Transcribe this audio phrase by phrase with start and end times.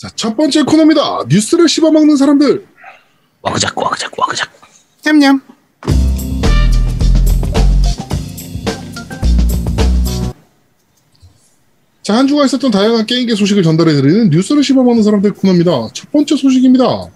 [0.00, 1.24] 자, 첫 번째 코너입니다.
[1.28, 2.66] 뉴스를 씹어먹는 사람들.
[3.42, 4.50] 와그작 와그작 와그작.
[5.04, 5.42] 냠냠.
[12.00, 15.90] 자, 한 주가 있었던 다양한 게임계 소식을 전달해드리는 뉴스를 씹어먹는 사람들 코너입니다.
[15.92, 17.10] 첫 번째 소식입니다.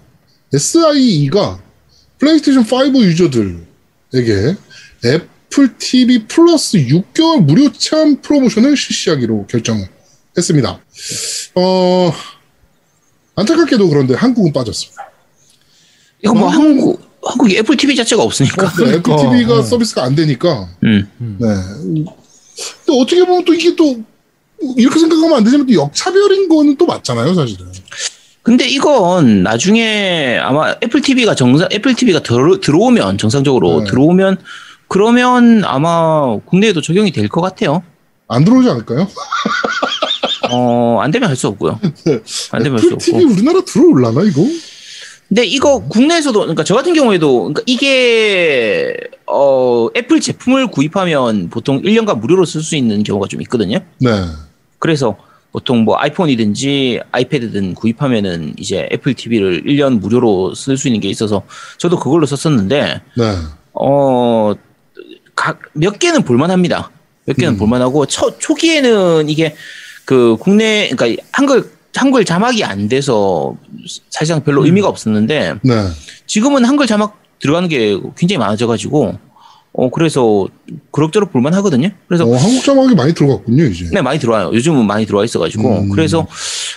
[0.53, 1.59] SIE가
[2.19, 4.57] 플레이스테이션 5 유저들에게
[5.05, 10.79] 애플 TV 플러스 6개월 무료 체험 프로모션을 실시하기로 결정했습니다.
[11.55, 12.13] 어,
[13.35, 15.09] 안타깝게도 그런데 한국은 빠졌습니다.
[16.23, 18.67] 이거 뭐 한국 한국이 애플 TV 자체가 없으니까.
[18.67, 19.63] 어, 네, 애플 그러니까, TV가 네.
[19.63, 20.69] 서비스가 안 되니까.
[20.83, 21.09] 음.
[21.39, 22.05] 네.
[22.85, 23.97] 또 어떻게 보면 또 이게 또
[24.77, 27.65] 이렇게 생각하면 안 되지만 또 역차별인 거는 또 맞잖아요, 사실은.
[28.43, 33.89] 근데 이건 나중에 아마 애플 TV가 정상 애플 TV가 들어, 들어오면 정상적으로 네.
[33.89, 34.37] 들어오면
[34.87, 37.83] 그러면 아마 국내에도 적용이 될 것 같아요.
[38.27, 39.07] 안 들어오지 않을까요?
[40.51, 41.79] 어, 안 되면 할 수 없고요.
[42.51, 43.33] 안 되면 할수 애플 TV 없고.
[43.33, 44.41] 우리나라 들어올라나 이거?
[45.27, 52.19] 근데 이거 국내에서도 그러니까 저 같은 경우에도 그러니까 이게 어 애플 제품을 구입하면 보통 1년간
[52.19, 53.79] 무료로 쓸 수 있는 경우가 좀 있거든요.
[53.99, 54.09] 네.
[54.77, 55.17] 그래서
[55.51, 61.41] 보통 뭐 아이폰이든지 아이패드든 구입하면은 이제 애플 TV를 1년 무료로 쓸 수 있는 게 있어서
[61.79, 63.35] 저도 그걸로 썼었는데 네.
[63.73, 64.53] 어,
[65.35, 66.91] 각, 몇 개는 볼만합니다.
[67.25, 67.57] 몇 개는 음.
[67.57, 69.55] 볼만하고, 초, 초기에는 이게
[70.05, 73.55] 그 국내, 그러니까 한글, 한글 자막이 안 돼서
[74.09, 74.67] 사실상 별로 음.
[74.67, 75.87] 의미가 없었는데, 네.
[76.27, 79.17] 지금은 한글 자막 들어가는 게 굉장히 많아져가지고,
[79.77, 80.47] 어, 그래서
[80.91, 81.89] 그럭저럭 볼만하거든요.
[82.07, 83.89] 그래서 어, 한국 자막이 많이 들어갔군요, 이제.
[83.91, 84.51] 네, 많이 들어와요.
[84.53, 85.79] 요즘은 많이 들어와 있어가지고.
[85.79, 85.89] 음.
[85.89, 86.25] 그래서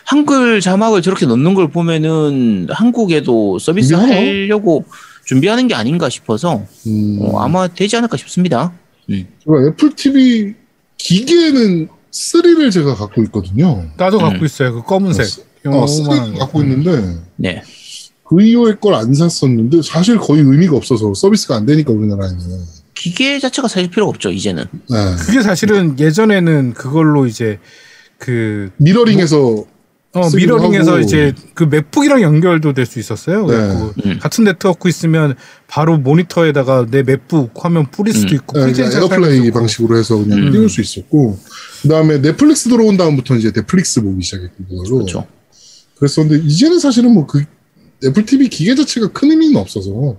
[0.05, 4.17] 한글 자막을 저렇게 넣는 걸 보면은 한국에도 서비스 준비하나?
[4.17, 4.85] 하려고
[5.27, 8.73] 준비하는 게 아닌가 싶어서 음, 어, 아마 되지 않을까 싶습니다.
[9.11, 9.27] 음.
[9.45, 10.55] 제가 애플 TV
[10.97, 13.85] 기계는 3를 제가 갖고 있거든요.
[13.97, 14.23] 나도 음.
[14.23, 14.75] 갖고 있어요.
[14.75, 15.27] 그 검은색.
[15.67, 16.39] 어, 3 요만한 거.
[16.41, 17.63] 갖고 있는데 네.
[18.25, 22.39] 그 이후에 걸안 샀었는데 사실 거의 의미가 없어서 서비스가 안 되니까 우리나라에는.
[22.95, 24.65] 기계 자체가 사실 필요가 없죠, 이제는.
[24.91, 24.97] 네.
[25.21, 27.59] 그게 사실은 예전에는 그걸로 이제
[28.19, 29.65] 그 미러링에서
[30.15, 31.01] 어, 미러링에서 하고.
[31.01, 33.47] 이제 그 맥북이랑 연결도 될 수 있었어요.
[33.47, 33.55] 네.
[33.55, 34.19] 그래갖고 음.
[34.19, 35.35] 같은 네트워크 있으면
[35.67, 38.35] 바로 모니터에다가 내 맥북 화면 뿌릴 수도 음.
[38.37, 40.53] 있고 네, 프리젠 그러니까 에어플레이 방식으로 해서 그냥 음.
[40.53, 41.39] 띄울 수 있었고
[41.83, 45.27] 그다음에 넷플릭스 들어온 다음부터 이제 넷플릭스 보기 시작했고 그걸로 그렇죠.
[45.99, 47.45] 그랬었는데 이제는 사실은 뭐 그
[48.05, 50.17] 애플 TV 기계 자체가 큰 의미는 없어서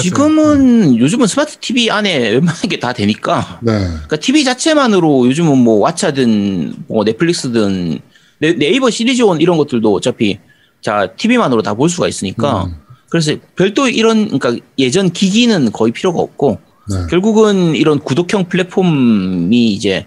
[0.00, 3.58] 지금은 요즘은 스마트 TV 안에 웬만한 게 다 되니까.
[3.62, 7.98] 네 그러니까 TV 자체만으로 요즘은 뭐 왓챠든 뭐 넷플릭스든
[8.38, 10.38] 네, 네이버 시리즈온 이런 것들도 어차피
[10.80, 12.64] 자 TV만으로 다 볼 수가 있으니까.
[12.64, 12.76] 음.
[13.08, 16.58] 그래서 별도 이런 그러니까 예전 기기는 거의 필요가 없고
[16.90, 17.06] 네.
[17.08, 20.06] 결국은 이런 구독형 플랫폼이 이제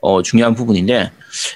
[0.00, 1.10] 어, 중요한 부분인데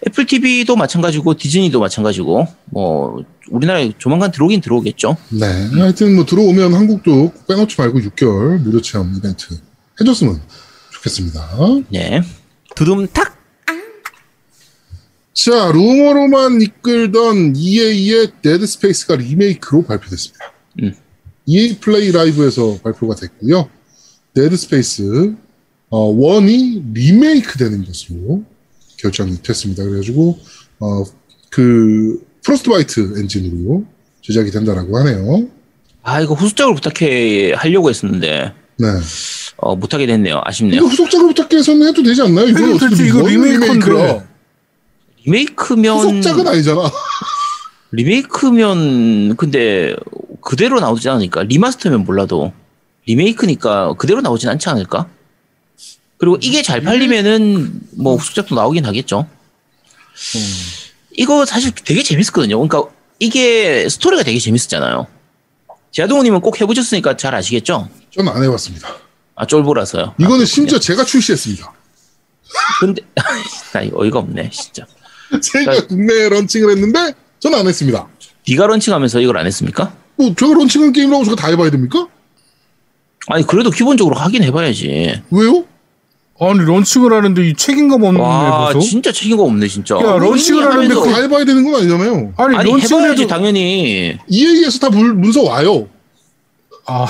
[0.07, 5.17] 애플 TV도 마찬가지고 디즈니도 마찬가지고 뭐 우리나라에 조만간 들어오긴 들어오겠죠.
[5.31, 5.47] 네.
[5.79, 9.47] 하여튼 뭐 들어오면 한국도 빼놓지 말고 6개월 무료 체험 이벤트
[10.01, 10.41] 해줬으면
[10.93, 11.49] 좋겠습니다.
[11.91, 12.21] 네.
[12.75, 13.40] 두둠탁.
[15.33, 20.53] 자, 루머로만 들끓던 EA의 데드 스페이스가 리메이크로 발표됐습니다.
[20.83, 20.95] 음.
[21.47, 23.69] EA 플레이 라이브에서 발표가 됐고요.
[24.35, 25.35] 데드 스페이스
[25.89, 28.45] 어, one이 리메이크 되는 것으로
[28.99, 29.83] 결정이 됐습니다.
[29.85, 30.39] 그래가지고
[30.81, 31.05] 어,
[31.51, 33.85] 그 프로스트바이트 엔진으로
[34.23, 35.49] 제작이 된다라고 하네요.
[36.03, 38.87] 아 이거 후속작을 부탁해 하려고 했었는데 네.
[39.57, 40.35] 어, 못하게 됐네요.
[40.35, 40.81] 이거 아쉽네요.
[40.83, 42.47] 후속작을 부탁해서는 해도 되지 않나요?
[42.47, 44.30] 이거 되지, 이거 리메이크인데.
[45.25, 46.91] 리메이크면 후속작은 아니잖아.
[47.93, 49.95] 리메이크면 근데
[50.41, 52.53] 그대로 나오지 않으니까 리마스터면 몰라도
[53.07, 55.09] 리메이크니까 그대로 나오진 않지 않을까?
[56.19, 59.27] 그리고 이게 잘 팔리면은 뭐 후속작도 나오긴 하겠죠.
[61.13, 62.57] 이거 사실 되게 재밌었거든요.
[62.61, 65.07] 그러니까 이게 스토리가 되게 재밌었잖아요.
[65.93, 67.89] 제아동우님은 꼭 해보셨으니까 잘 아시겠죠?
[68.15, 68.95] 저는 안 해봤습니다.
[69.35, 70.15] 아 쫄보라서요.
[70.19, 71.73] 이거는 아, 심지어 제가 출시했습니다.
[72.81, 73.03] 근데
[73.73, 74.87] 나 어이가 없네 진짜.
[75.41, 78.07] 제가 국내에 런칭을 했는데 저는 안 했습니다.
[78.49, 79.93] 네가 런칭하면서 이걸 안 했습니까?
[80.17, 82.09] 뭐 제가 런칭한 게임이라고 제가 다 해봐야 됩니까?
[83.29, 85.23] 아니 그래도 기본적으로 하긴 해봐야지.
[85.31, 85.65] 왜요?
[86.41, 88.81] 아니 런칭을 하는데 이 책임감 없는 와 얘 보소.
[88.81, 89.97] 진짜 책임감 없네 진짜.
[89.97, 92.33] 야, 런칭을 이미 하는데 다 해봐야 되는 건 아니잖아요.
[92.37, 94.17] 아니, 아니 런칭을 해봐야지 해도 당연히.
[94.27, 95.89] EA에서 다 물, 문서 와요.
[96.87, 97.07] 아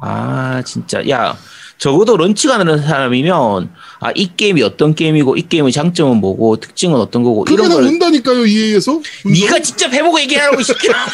[0.00, 1.36] 아 진짜 야
[1.78, 3.70] 적어도 런칭 하는 사람이면
[4.00, 8.46] 아 이 게임이 어떤 게임이고 이 게임의 장점은 뭐고 특징은 어떤 거고 이런 다걸 온다니까요,
[8.46, 9.00] EA에서.
[9.24, 10.92] 네가 직접 해보고 얘기하라고 이 새끼야.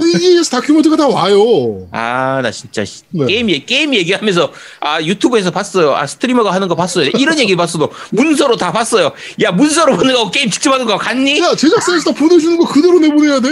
[0.00, 1.88] EA에서 다큐멘터리가 다 와요.
[1.90, 3.26] 아, 나 진짜 씨, 네.
[3.26, 5.94] 게임 얘- 게임 얘기하면서 아 유튜브에서 봤어요.
[5.96, 7.10] 아 스트리머가 하는 거 봤어요.
[7.18, 9.10] 이런 얘기 봤어도 문서로 다 봤어요.
[9.42, 11.40] 야 문서로 보는 거 게임 직접 하는 거 같니?
[11.40, 13.48] 야 제작사에서 다 보내주는 거 그대로 내보내야 돼.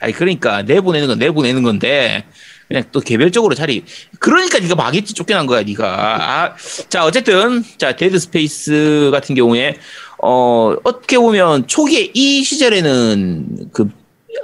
[0.00, 2.24] 아니 그러니까 내보내는 건 내보내는 건데
[2.70, 3.82] 그냥 또 개별적으로 자리.
[4.20, 5.84] 그러니까 네가 망했지 쫓겨난 거야 네가.
[5.84, 6.54] 아,
[6.88, 9.76] 자 어쨌든 자 데드 스페이스 같은 경우에
[10.22, 13.90] 어 어떻게 보면 초기에 이 시절에는 그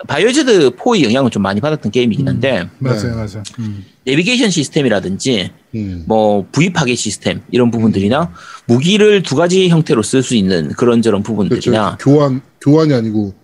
[0.08, 3.10] 바이오하자드 4의 영향을 좀 많이 받았던 게임이긴 한데 맞아요, 네.
[3.10, 3.42] 맞아요.
[3.60, 3.86] 음.
[4.04, 6.04] 내비게이션 시스템이라든지 음.
[6.08, 8.32] 뭐 부위 파괴 시스템 이런 부분들이나
[8.66, 11.44] 무기를 두 가지 형태로 쓸 수 있는 그런저런 그렇죠.
[11.44, 13.34] 부분들이나 교환 교환이 아니고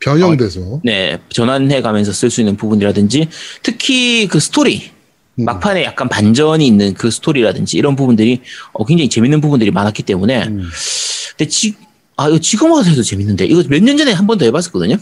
[0.00, 3.28] 변형돼서 네 전환해 가면서 쓸 수 있는 부분이라든지
[3.62, 4.90] 특히 그 스토리
[5.38, 5.44] 음.
[5.44, 8.40] 막판에 약간 반전이 있는 그 스토리라든지 이런 부분들이
[8.72, 10.68] 어, 굉장히 재밌는 부분들이 많았기 때문에 음.
[11.36, 11.76] 근데 지,
[12.16, 14.96] 아 이거 지금 와서 해도 재밌는데 이거 몇 년 전에 한 번 더 해봤었거든요.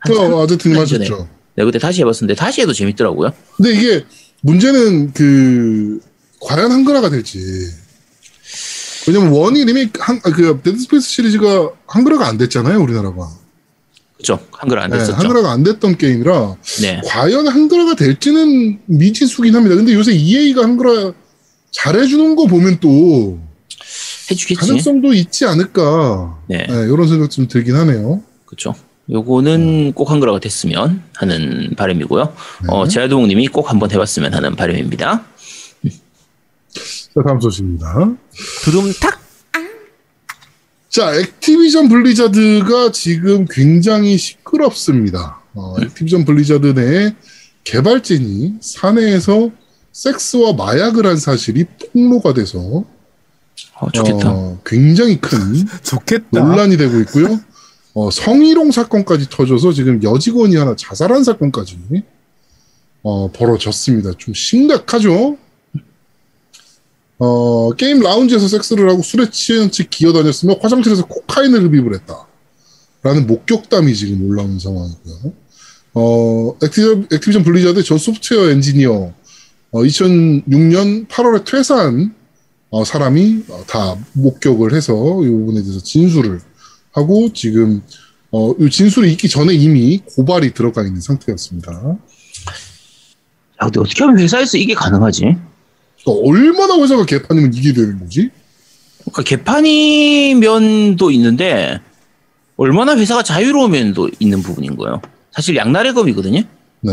[0.00, 1.04] 한 삼- 어, 전에.
[1.04, 1.28] 하셨죠.
[1.56, 3.32] 네 그때 다시 해봤었는데 다시 해도 재밌더라고요.
[3.56, 4.04] 근데 이게
[4.42, 6.00] 문제는 그
[6.40, 7.38] 과연 한글화가 될지.
[9.06, 13.30] 왜냐면 one이 리메이크 한 그 데드 스페이스 시리즈가 한글화가 안 됐잖아요 우리나라가.
[14.24, 15.16] 그렇죠 한글 안 네, 됐었죠.
[15.18, 17.00] 한글화가 안 됐던 게임이라 네.
[17.04, 19.76] 과연 한글화가 될지는 미지수긴 합니다.
[19.76, 21.12] 근데 요새 EA가 한글화
[21.72, 23.38] 잘해주는 거 보면 또
[24.30, 24.54] 해주겠지.
[24.60, 26.38] 가능성도 있지 않을까.
[26.48, 26.66] 네.
[26.66, 28.22] 네, 이런 생각 좀 들긴 하네요.
[28.46, 28.74] 그렇죠.
[29.10, 32.24] 요거는 꼭 한글화가 됐으면 하는 바람이고요.
[32.24, 32.68] 네.
[32.68, 35.24] 어, 제아동님이 꼭 한번 해봤으면 하는 바람입니다.
[37.14, 38.14] 자, 다음 소식입니다.
[38.64, 39.23] 두둠탁.
[40.94, 45.40] 자, 액티비전 블리자드가 지금 굉장히 시끄럽습니다.
[45.52, 47.16] 어, 액티비전 블리자드 내
[47.64, 49.50] 개발진이 사내에서
[49.90, 52.84] 섹스와 마약을 한 사실이 폭로가 돼서
[53.80, 54.30] 어, 좋겠다.
[54.30, 56.28] 어, 굉장히 큰 좋겠다.
[56.30, 57.40] 논란이 되고 있고요.
[57.94, 61.76] 어, 성희롱 사건까지 터져서 지금 여직원이 하나 자살한 사건까지
[63.02, 64.12] 어, 벌어졌습니다.
[64.16, 65.38] 좀 심각하죠?
[67.24, 72.26] 어, 게임 라운지에서 섹스를 하고 술에 취한 채 기어다녔으며 화장실에서 코카인을 흡입을 했다.
[73.02, 75.32] 라는 목격담이 지금 올라온 상황이고요.
[75.94, 78.92] 어, 액티비전, 액티비전 블리자드 전 소프트웨어 엔지니어,
[79.70, 82.14] 어, 2006년 8월에 퇴사한
[82.70, 84.92] 어, 사람이 어, 다 목격을 해서
[85.22, 86.40] 이 부분에 대해서 진술을
[86.92, 87.82] 하고 지금
[88.32, 91.72] 어, 이 진술이 있기 전에 이미 고발이 들어가 있는 상태였습니다.
[91.72, 91.96] 야,
[93.60, 95.53] 근데 어떻게 하면 회사에서 이게 가능하지?
[96.04, 98.30] 그러니까 얼마나 회사가 개판이면 이게 되는 거지?
[99.02, 101.80] 그러니까 개판이 면도 있는데
[102.56, 105.00] 얼마나 회사가 자유로우면도 있는 부분인 거예요.
[105.32, 106.42] 사실 양날의 검이거든요.
[106.80, 106.92] 네.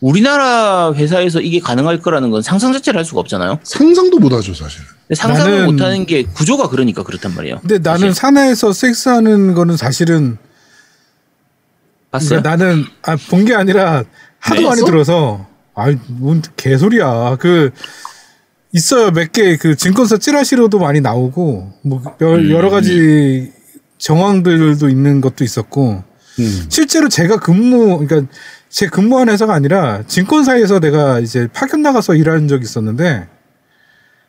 [0.00, 3.58] 우리나라 회사에서 이게 가능할 거라는 건 상상 자체를 할 수가 없잖아요.
[3.62, 4.82] 상상도 못 하죠 사실.
[5.08, 7.60] 근데 상상을 나는- 못 하는 게 구조가 그러니까 그렇단 말이에요.
[7.60, 8.14] 근데 나는 사실.
[8.14, 10.36] 사내에서 섹스하는 거는 사실은
[12.10, 12.42] 봤어요?
[12.42, 14.04] 그러니까 나는 아, 본 게 아니라
[14.38, 14.66] 하도 네.
[14.68, 14.84] 많이?
[14.84, 17.70] 들어서 아이 뭔 개소리야 그
[18.74, 22.50] 있어요 몇 개 그 증권사 찌라시로도 많이 나오고 뭐 여- 음.
[22.50, 23.52] 여러 가지
[23.98, 26.02] 정황들도 있는 것도 있었고
[26.40, 26.66] 음.
[26.68, 28.30] 실제로 제가 근무 그러니까
[28.68, 33.28] 제 근무한 회사가 아니라 증권사에서 내가 이제 파견 나가서 일하는 적이 있었는데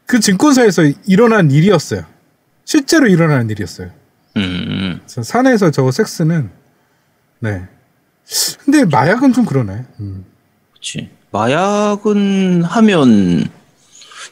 [0.06, 2.04] 그 증권사에서 일어난 일이었어요.
[2.64, 3.90] 실제로 일어나는 일이었어요.
[4.38, 6.52] 음, 사내에서 저거 섹스는
[7.40, 7.64] 네.
[8.64, 9.84] 근데 마약은 좀 그러네.
[10.00, 10.26] 음.
[10.74, 11.10] 그렇지.
[11.32, 13.48] 마약은 하면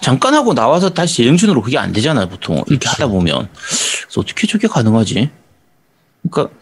[0.04, 2.58] 잠깐 하고 나와서 다시 제정신으로 그게 안 되잖아요, 보통.
[2.68, 2.90] 이렇게 그치.
[2.90, 3.48] 하다 보면.
[3.54, 5.30] 그래서 어떻게 저게 가능하지?
[6.30, 6.54] 그러니까,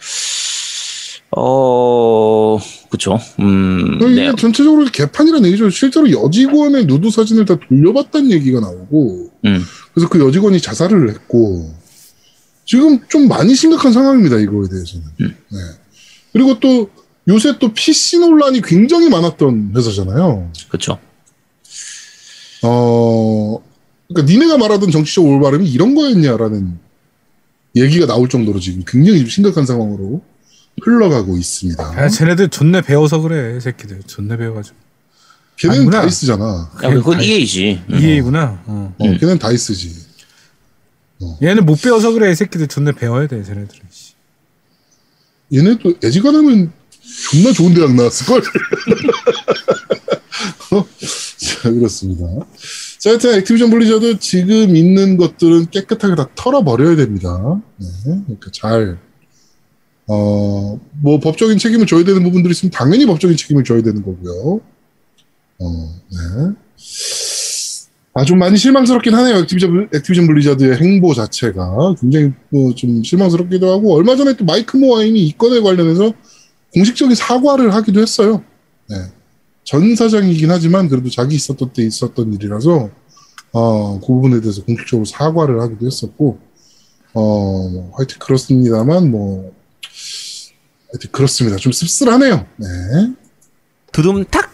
[1.36, 2.60] 어,
[2.92, 3.20] 그쵸.
[3.40, 4.36] 음, 이게 네.
[4.38, 5.72] 전체적으로 개판이라는 얘기죠.
[5.72, 9.64] 실제로 여직원의 누드 사진을 다 돌려봤다는 얘기가 나오고 음,
[9.94, 11.74] 그래서 그 여직원이 자살을 했고
[12.66, 14.38] 지금 좀 많이 심각한 상황입니다.
[14.38, 15.06] 이거에 대해서는.
[15.22, 15.36] 음.
[15.52, 15.58] 네.
[16.32, 16.90] 그리고 또
[17.28, 20.52] 요새 또 PC 논란이 굉장히 많았던 회사잖아요.
[20.70, 21.00] 그쵸.
[22.64, 23.62] 어,
[24.08, 26.78] 그러니까 니네가 말하던 정치적 올바름이 이런 거였냐라는
[27.76, 30.22] 얘기가 나올 정도로 지금 굉장히 좀 심각한 상황으로
[30.82, 31.84] 흘러가고 있습니다.
[31.84, 34.02] 아, 쟤네들 존내 배워서 그래, 이 새끼들.
[34.08, 34.76] 존내 배워가지고.
[35.58, 36.02] 걔는 아니구나.
[36.02, 36.72] 다이스잖아.
[36.84, 37.82] 야, 그건 아니, EA지.
[37.90, 38.00] 음.
[38.00, 38.64] EA구나.
[38.66, 38.96] 어.
[38.98, 40.12] 어, 걔는 다이스지.
[41.44, 43.82] 얘는 못 배워서 그래, 이 새끼들 존내 배워야 돼, 쟤네들은.
[43.92, 44.14] 씨.
[45.54, 46.72] 얘네도 애지간하면
[47.30, 48.42] 존나 좋은 대학 나왔을걸?
[50.72, 50.86] 어?
[51.64, 52.26] 자, 그렇습니다.
[53.00, 57.62] 자, 하여튼 액티비전 블리자드 지금 있는 것들은 깨끗하게 다 털어버려야 됩니다.
[57.78, 57.88] 네.
[58.04, 59.00] 그러니까 잘,
[60.08, 64.62] 어, 뭐 법적인 책임을 져야 되는 부분들이 있으면 당연히 법적인 책임을 져야 되는 거고요.
[65.60, 66.54] 어, 네.
[68.14, 69.38] 아, 좀 많이 실망스럽긴 하네요.
[69.38, 71.96] 액티비전, 액티비전 블리자드의 행보 자체가.
[72.00, 76.14] 굉장히 뭐 좀 실망스럽기도 하고, 얼마 전에 또 마이크 모아인이 이 건에 관련해서
[76.74, 78.44] 공식적인 사과를 하기도 했어요.
[78.90, 78.98] 네.
[79.64, 82.90] 전 사장이긴 하지만 그래도 자기 있었던 때 있었던 일이라서
[83.54, 86.40] 어, 그 부분에 대해서 공식적으로 사과를 하기도 했었고
[87.14, 89.54] 어, 하여튼 그렇습니다만 뭐
[90.92, 91.58] 하여튼 그렇습니다.
[91.58, 92.46] 좀 씁쓸하네요.
[92.58, 92.68] 네.
[93.92, 94.52] 두둠탁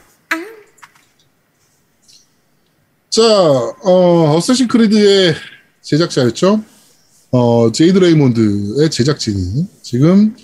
[3.09, 5.33] 자, 어, 어쌔신 크리드의
[5.81, 6.63] 제작자였죠.
[7.31, 10.35] 어, 제이드 레이몬드의 제작진이 지금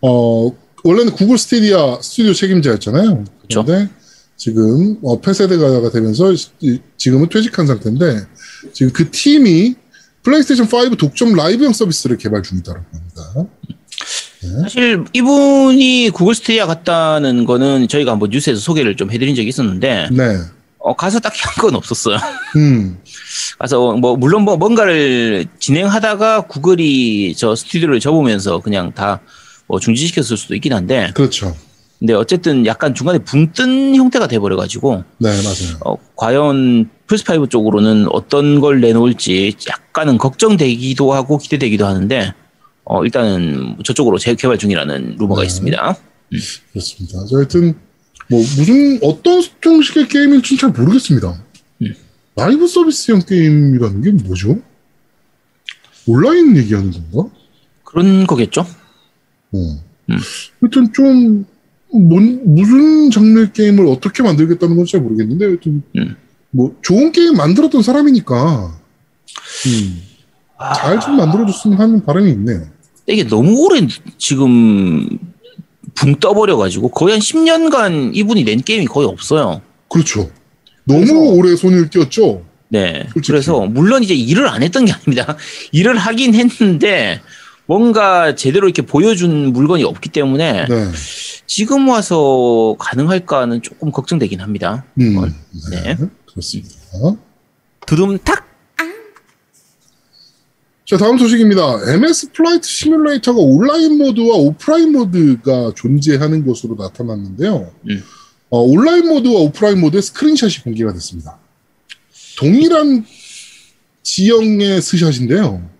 [0.00, 0.50] 어,
[0.84, 3.24] 원래는 구글 스타디아 스튜디오 책임자였잖아요.
[3.48, 3.88] 그런데
[4.36, 6.48] 지금 어, 폐쇄가 되면서 시-
[6.96, 8.22] 지금은 퇴직한 상태인데
[8.72, 9.74] 지금 그 팀이
[10.22, 13.50] 플레이스테이션 5 독점 라이브형 서비스를 개발 중이다라고 합니다.
[14.62, 20.38] 사실 이분이 구글 스테디아 갔다는 거는 저희가 한번 뉴스에서 소개를 좀 해드린 적이 있었는데 네.
[20.78, 22.16] 어, 가서 딱히 한 건 없었어요.
[22.56, 22.96] 음,
[23.58, 29.20] 가서 뭐 물론 뭐 뭔가를 진행하다가 구글이 저 스튜디오를 접으면서 그냥 다
[29.70, 31.56] 뭐 중지시켰을 수도 있긴 한데 그렇죠.
[32.00, 35.78] 근데 어쨌든 약간 중간에 붕 뜬 형태가 돼버려가지고 네, 맞아요.
[35.84, 42.34] 어, 과연 플스5 쪽으로는 어떤 걸 내놓을지 약간은 걱정되기도 하고 기대되기도 하는데
[42.84, 45.46] 어, 일단은 저쪽으로 재개발 중이라는 루머가 네.
[45.46, 45.96] 있습니다.
[46.72, 47.26] 그렇습니다.
[47.26, 47.74] 자, 하여튼
[48.28, 51.44] 뭐 무슨 어떤 형식의 게임일지는 잘 모르겠습니다.
[51.82, 51.94] 음.
[52.34, 54.58] 라이브 서비스형 게임이라는 게 뭐죠?
[56.06, 57.30] 온라인 얘기하는 건가?
[57.84, 58.66] 그런 거겠죠?
[59.52, 59.58] 어.
[59.58, 60.18] 음.
[60.60, 61.44] 하여튼 좀
[61.92, 66.16] 뭔, 무슨 장르의 게임을 어떻게 만들겠다는 건잘 모르겠는데 하여튼 음.
[66.50, 68.78] 뭐 좋은 게임 만들었던 사람이니까
[69.66, 70.02] 음,
[70.58, 72.62] 아, 잘좀 만들어줬으면 하는 바람이 있네요.
[73.06, 73.86] 이게 너무 오래
[74.18, 75.18] 지금
[75.94, 79.60] 붕 떠버려가지고 거의 한 10년간 이분이 낸 게임이 거의 없어요.
[79.88, 80.30] 그렇죠.
[80.84, 82.44] 너무 그래서- 오래 손을 띄었죠.
[82.68, 83.04] 네.
[83.12, 83.32] 솔직히.
[83.32, 85.36] 그래서 물론 이제 일을 안 했던 게 아닙니다.
[85.72, 87.20] 일을 하긴 했는데
[87.70, 90.90] 뭔가 제대로 이렇게 보여준 물건이 없기 때문에 네.
[91.46, 94.84] 지금 와서 가능할까는 조금 걱정되긴 합니다.
[94.98, 95.26] 음, 어,
[95.70, 95.94] 네.
[95.94, 95.96] 네.
[96.28, 96.74] 그렇습니다.
[97.86, 98.44] 두둠탁
[100.84, 101.92] 자, 다음 소식입니다.
[101.92, 107.70] MS 플라이트 시뮬레이터가 온라인 모드와 오프라인 모드가 존재하는 것으로 나타났는데요.
[107.88, 108.02] 음.
[108.48, 111.38] 어, 온라인 모드와 오프라인 모드의 스크린샷이 공개가 됐습니다.
[112.36, 113.06] 동일한
[114.02, 115.70] 지형의 스샷인데요.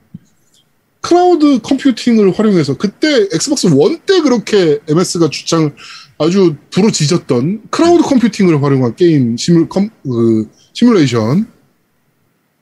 [1.00, 5.74] 클라우드 컴퓨팅을 활용해서 그때 엑스박스 원 때 그렇게 MS가 주창
[6.18, 11.46] 아주 부르짖었던 클라우드 컴퓨팅을 활용한 게임 시뮬 컴, 그, 시뮬레이션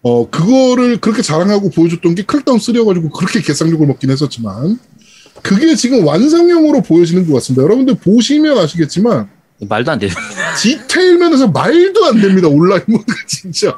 [0.03, 4.79] 어, 그거를 그렇게 자랑하고 보여줬던 게 크랙다운 3여가지고 그렇게 개쌍욕을 먹긴 했었지만,
[5.43, 7.65] 그게 지금 완성형으로 보여지는 것 같습니다.
[7.65, 9.29] 여러분들 보시면 아시겠지만,
[9.69, 10.11] 말도 안 돼요.
[10.63, 12.47] 디테일 면에서 말도 안 됩니다.
[12.47, 13.77] 온라인 모드가 진짜.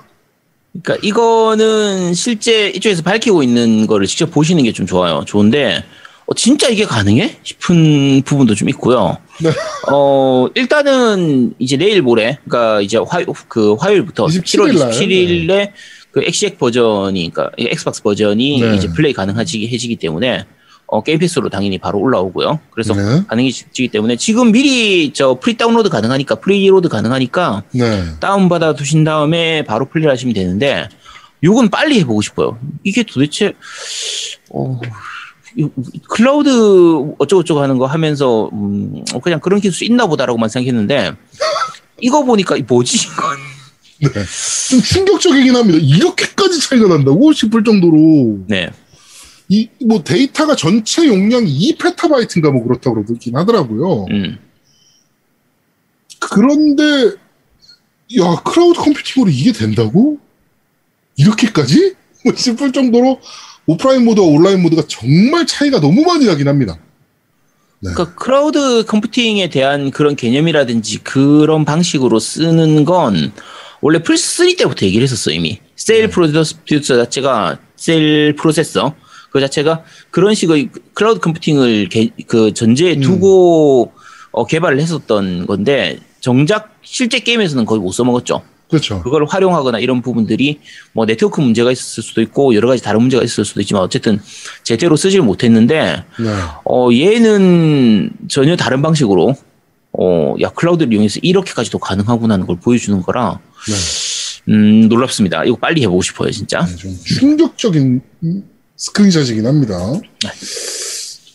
[0.72, 5.24] 그러니까 이거는 실제 이쪽에서 밝히고 있는 거를 직접 보시는 게 좀 좋아요.
[5.26, 5.84] 좋은데
[6.26, 7.38] 어, 진짜 이게 가능해?
[7.42, 9.18] 싶은 부분도 좀 있고요.
[9.42, 9.50] 네.
[9.90, 15.72] 어 일단은 이제 내일 모레, 그러니까 이제 화, 그 화요일부터 27일 7월 날, 27일에
[16.12, 18.76] 그 엑시엑 버전이, 그러니까 엑스박스 버전이 네.
[18.76, 20.44] 이제 플레이 가능해지기 해지기 때문에
[20.92, 22.58] 어, 게임 패스로 당연히 바로 올라오고요.
[22.70, 23.22] 그래서 네.
[23.28, 28.04] 가능해지기 때문에 지금 미리 저 pre 다운로드 가능하니까 preload 가능하니까 네.
[28.18, 30.88] 다운 받아 두신 다음에 바로 플레이를 하시면 되는데
[31.44, 32.58] 요건 빨리 해보고 싶어요.
[32.82, 33.52] 이게 도대체
[34.52, 34.80] 어,
[35.56, 35.68] 이-
[36.08, 41.12] 클라우드 어쩌고저쩌고 하는 거 하면서 음, 그냥 그런 기술 있나 보다라고만 생각했는데
[42.00, 42.98] 이거 보니까 이 뭐지
[44.00, 44.20] 이건 네.
[44.70, 45.78] 좀 충격적이긴 합니다.
[45.80, 48.70] 이렇게까지 차이가 난다고 싶을 정도로, 네
[49.50, 54.06] 이, 뭐 데이터가 전체 용량이 2페타바이트인가 뭐 그렇다고 그러긴 하더라고요.
[54.10, 54.38] 음.
[56.20, 57.16] 그런데,
[58.20, 60.18] 야, 클라우드 컴퓨팅으로 이게 된다고?
[61.16, 61.96] 이렇게까지?
[62.24, 63.20] 뭐 싶을 정도로
[63.66, 66.78] 오프라인 모드와 온라인 모드가 정말 차이가 너무 많이 나긴 합니다.
[67.80, 67.90] 네.
[67.92, 73.32] 그러니까 클라우드 컴퓨팅에 대한 그런 개념이라든지 그런 방식으로 쓰는 건
[73.80, 76.56] 원래 플스 3 때부터 얘기를 했었어 이미 셀 프로듀서
[76.98, 78.94] 자체가 셀 프로세서
[79.30, 83.00] 그 자체가 그런 식의 클라우드 컴퓨팅을 개- 그 전제에 음.
[83.00, 83.92] 두고
[84.32, 88.42] 어, 개발을 했었던 건데 정작 실제 게임에서는 거의 못 써먹었죠.
[88.68, 89.02] 그렇죠.
[89.02, 90.60] 그걸 활용하거나 이런 부분들이
[90.92, 94.20] 뭐 네트워크 문제가 있을 수도 있고 여러 가지 다른 문제가 있을 수도 있지만 어쨌든
[94.62, 96.34] 제대로 쓰질 못했는데 네.
[96.64, 99.34] 어, 얘는 전혀 다른 방식으로,
[99.92, 104.52] 어, 야, 클라우드를 이용해서 이렇게까지도 가능하구나는 걸 보여주는 거라, 네.
[104.52, 105.44] 음, 놀랍습니다.
[105.46, 106.64] 이거 빨리 해보고 싶어요, 진짜.
[106.64, 108.49] 네, 좀 충격적인 음,
[108.80, 109.76] 스크린샷이긴 합니다.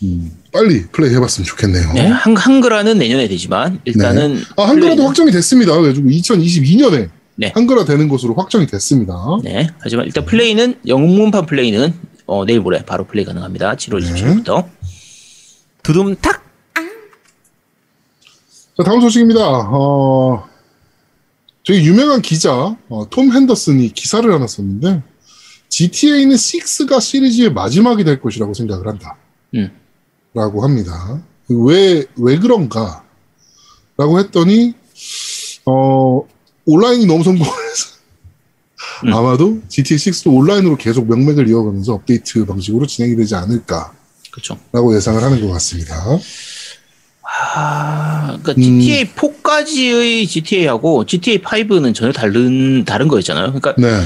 [0.03, 1.93] 음, 빨리 플레이 해봤으면 좋겠네요.
[1.93, 4.41] 네, 한, 한글화는 내년에 되지만, 일단은.
[4.57, 5.73] 아, 한글화도 플레이는- 확정이 됐습니다.
[5.79, 7.51] 그래가지고 2022년에 네.
[7.53, 9.13] 한글화 되는 것으로 확정이 됐습니다.
[9.43, 11.93] 네, 하지만 일단 플레이는, 영문판 플레이는,
[12.25, 13.75] 어, 내일 모레 바로 플레이 가능합니다.
[13.75, 14.11] 7월 네.
[14.11, 14.67] 27일부터.
[15.83, 16.43] 두둠탁!
[18.77, 19.41] 자, 다음 소식입니다.
[19.47, 20.47] 어,
[21.63, 25.03] 되게 유명한 기자, 어, 톰 핸더슨이 기사를 하나 썼는데,
[25.75, 29.17] GTA는 6가 시리즈의 마지막이 될 것이라고 생각을 한다.
[29.55, 29.70] 음.
[30.34, 31.22] 라고 합니다.
[31.50, 33.03] 왜, 왜 그런가?
[33.98, 34.74] 라고 했더니,
[35.65, 36.25] 어,
[36.65, 37.96] 온라인이 너무 성공해서
[39.03, 39.13] 음.
[39.13, 43.91] 아마도 GTA6도 온라인으로 계속 명맥을 이어가면서 업데이트 방식으로 진행이 되지 않을까라고
[44.32, 44.58] 그렇죠.
[44.96, 46.01] 예상을 하는 것 같습니다.
[47.22, 48.79] 아, 그러니까 음.
[48.79, 53.48] GTA 4까지의 GTA하고 GTA 5는 전혀 다른 다른 거였잖아요.
[53.48, 54.05] 그러니까 네.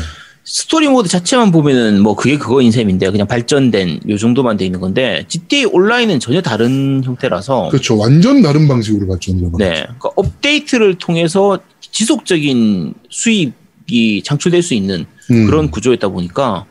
[0.51, 5.23] 스토리 모드 자체만 보면은 뭐 그게 그거인 셈인데 그냥 발전된 요 정도만 돼 있는 건데
[5.27, 7.95] GTA 온라인은 전혀 다른 형태라서 그렇죠.
[7.95, 11.59] 완전 다른 방식으로 발전을 네, 그러니까 업데이트를 통해서
[11.91, 15.45] 지속적인 수익이 창출될 수 있는 음.
[15.45, 16.65] 그런 구조였다 보니까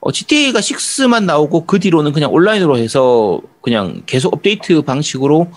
[0.00, 5.52] 어, GTA가 6만 나오고 그 뒤로는 그냥 온라인으로 해서 그냥 계속 업데이트 방식으로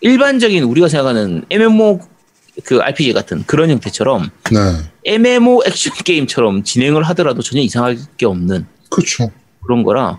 [0.00, 1.98] 일반적인 우리가 생각하는 MMO
[2.64, 4.58] 그 RPG 같은 그런 형태처럼 네.
[5.04, 9.30] MMO 액션 게임처럼 진행을 하더라도 전혀 이상할 게 없는 그렇죠.
[9.64, 10.18] 그런 거라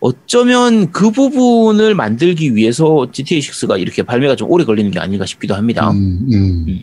[0.00, 5.54] 어쩌면 그 부분을 만들기 위해서 GTA 6가 이렇게 발매가 좀 오래 걸리는 게 아닌가 싶기도
[5.54, 5.90] 합니다.
[5.90, 6.64] 음, 음.
[6.68, 6.82] 음.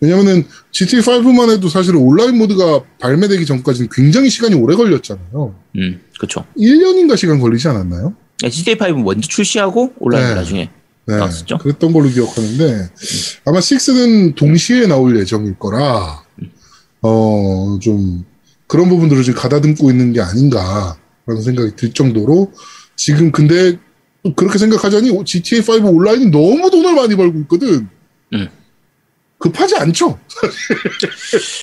[0.00, 5.54] 왜냐면은 GTA5만 해도 사실 온라인 모드가 발매되기 전까지는 굉장히 시간이 오래 걸렸잖아요.
[5.76, 6.44] 음, 그렇죠.
[6.58, 8.14] 1년인가 시간 걸리지 않았나요?
[8.50, 10.34] GTA 5 먼저 출시하고 온라인 네.
[10.34, 10.70] 나중에
[11.06, 11.16] 네.
[11.16, 11.58] 나왔었죠?
[11.58, 12.90] 그랬던 걸로 기억하는데
[13.44, 16.22] 아마 6는 동시에 나올 예정일 거라
[17.00, 18.24] 어, 좀
[18.68, 22.52] 그런 부분들을 지금 가다듬고 있는 게 아닌가라는 생각이 들 정도로
[22.96, 23.78] 지금 근데
[24.22, 27.88] 또 그렇게 생각하자니 GTA5 온라인이 너무 돈을 많이 벌고 있거든.
[28.32, 28.48] 음.
[29.38, 30.18] 급하지 않죠?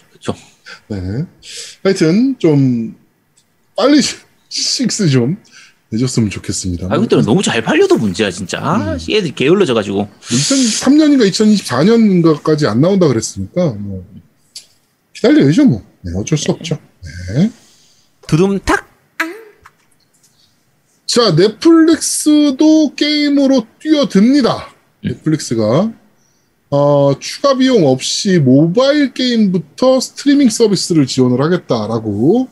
[0.10, 0.36] 그렇죠.
[0.90, 1.26] 네.
[1.82, 2.96] 하여튼 좀
[3.76, 4.02] 빨리
[4.50, 5.38] 6좀
[5.92, 6.88] 내줬으면 좋겠습니다.
[6.90, 8.60] 아, 그때는 너무 잘 팔려도 문제야, 진짜.
[8.60, 8.98] 아, 음.
[9.10, 10.08] 얘들 게을러져가지고.
[10.22, 14.06] 2003년인가 2024년인가까지 안 나온다 그랬으니까 뭐
[15.14, 15.84] 기다려야죠 뭐.
[16.02, 16.78] 네, 어쩔 수 없죠.
[17.34, 17.52] 네.
[18.28, 18.88] 두둠탁!
[21.06, 24.74] 자 넷플릭스도 게임으로 뛰어듭니다.
[25.04, 25.10] 음.
[25.10, 25.92] 넷플릭스가
[26.70, 32.48] 어, 추가 비용 없이 모바일 게임부터 스트리밍 서비스를 지원을 하겠다라고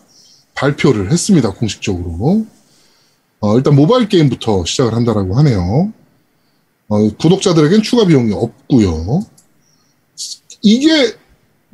[0.56, 1.54] 발표를 했습니다.
[1.54, 2.47] 공식적으로.
[3.39, 5.93] 어, 일단 모바일 게임부터 시작을 한다라고 하네요.
[6.89, 9.21] 어, 구독자들에겐 추가 비용이 없고요.
[10.63, 11.13] 이게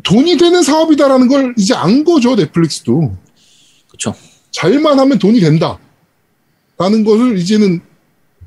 [0.04, 3.16] 돈이 되는 사업이다라는 걸 이제 안 거죠 넷플릭스도.
[3.90, 4.14] 그쵸.
[4.52, 5.80] 잘만 하면 돈이 된다.
[6.78, 7.80] 라는 것을 이제는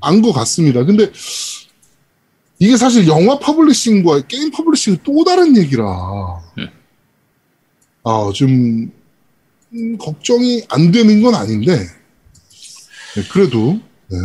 [0.00, 0.84] 안 것 같습니다.
[0.84, 1.10] 근데
[2.58, 5.84] 이게 사실 영화 publishing과 게임 publishing은 또 다른 얘기라.
[6.58, 6.68] 음.
[8.04, 8.92] 아, 좀,
[9.72, 11.86] 음, 걱정이 안 되는 건 아닌데.
[13.16, 13.78] 네, 그래도,
[14.10, 14.18] 네.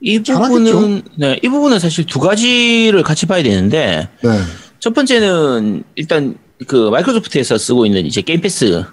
[0.00, 0.48] 이 잘하겠죠.
[0.72, 4.30] 부분은, 네, 이 부분은 사실 두 가지를 같이 봐야 되는데, 네.
[4.78, 6.36] 첫 번째는 일단
[6.66, 8.84] 그 마이크로소프트에서 쓰고 있는 이제 게임 패스,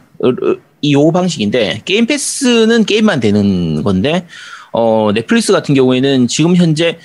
[0.81, 4.25] 이 요 방식인데, 게임 패스는 게임만 되는 건데,
[4.71, 6.97] 어, 넷플릭스 같은 경우에는 지금 현재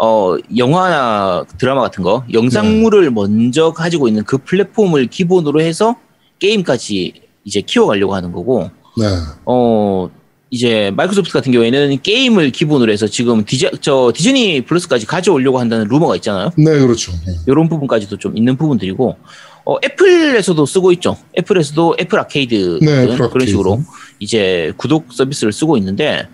[0.00, 5.96] 어, 영화나 드라마 같은 거, 영상물을 먼저 가지고 있는 그 플랫폼을 기본으로 해서
[6.40, 7.12] 게임까지
[7.44, 9.06] 이제 키워가려고 하는 거고, 네.
[9.44, 10.10] 어,
[10.52, 16.14] 이제 마이크로소프트 같은 경우에는 게임을 기본으로 해서 지금 디제, 저 디즈니 플러스까지 가져오려고 한다는 루머가
[16.16, 16.50] 있잖아요.
[16.58, 17.10] 네, 그렇죠.
[17.26, 17.32] 네.
[17.46, 19.16] 이런 부분까지도 좀 있는 부분들이고,
[19.64, 21.16] 어, 애플에서도 쓰고 있죠.
[21.38, 23.46] 애플에서도 애플 아케이드 네, 그런 아케이드.
[23.46, 23.82] 식으로
[24.18, 26.28] 이제 구독 서비스를 쓰고 있는데,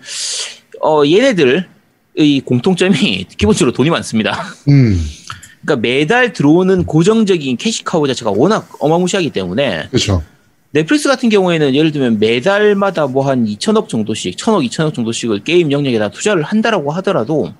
[0.81, 1.63] 어, 얘네들의
[2.43, 4.37] 공통점이 기본적으로 돈이 많습니다.
[4.67, 5.01] 음,
[5.61, 10.21] 그러니까 매달 들어오는 고정적인 캐시카우 자체가 워낙 어마무시하기 때문에 그렇죠.
[10.71, 16.09] 넷플릭스 같은 경우에는 예를 들면 매달마다 뭐 한 2천억 정도씩, 1천억, 2천억 정도씩을 게임 영역에다
[16.09, 17.51] 투자를 한다라고 하더라도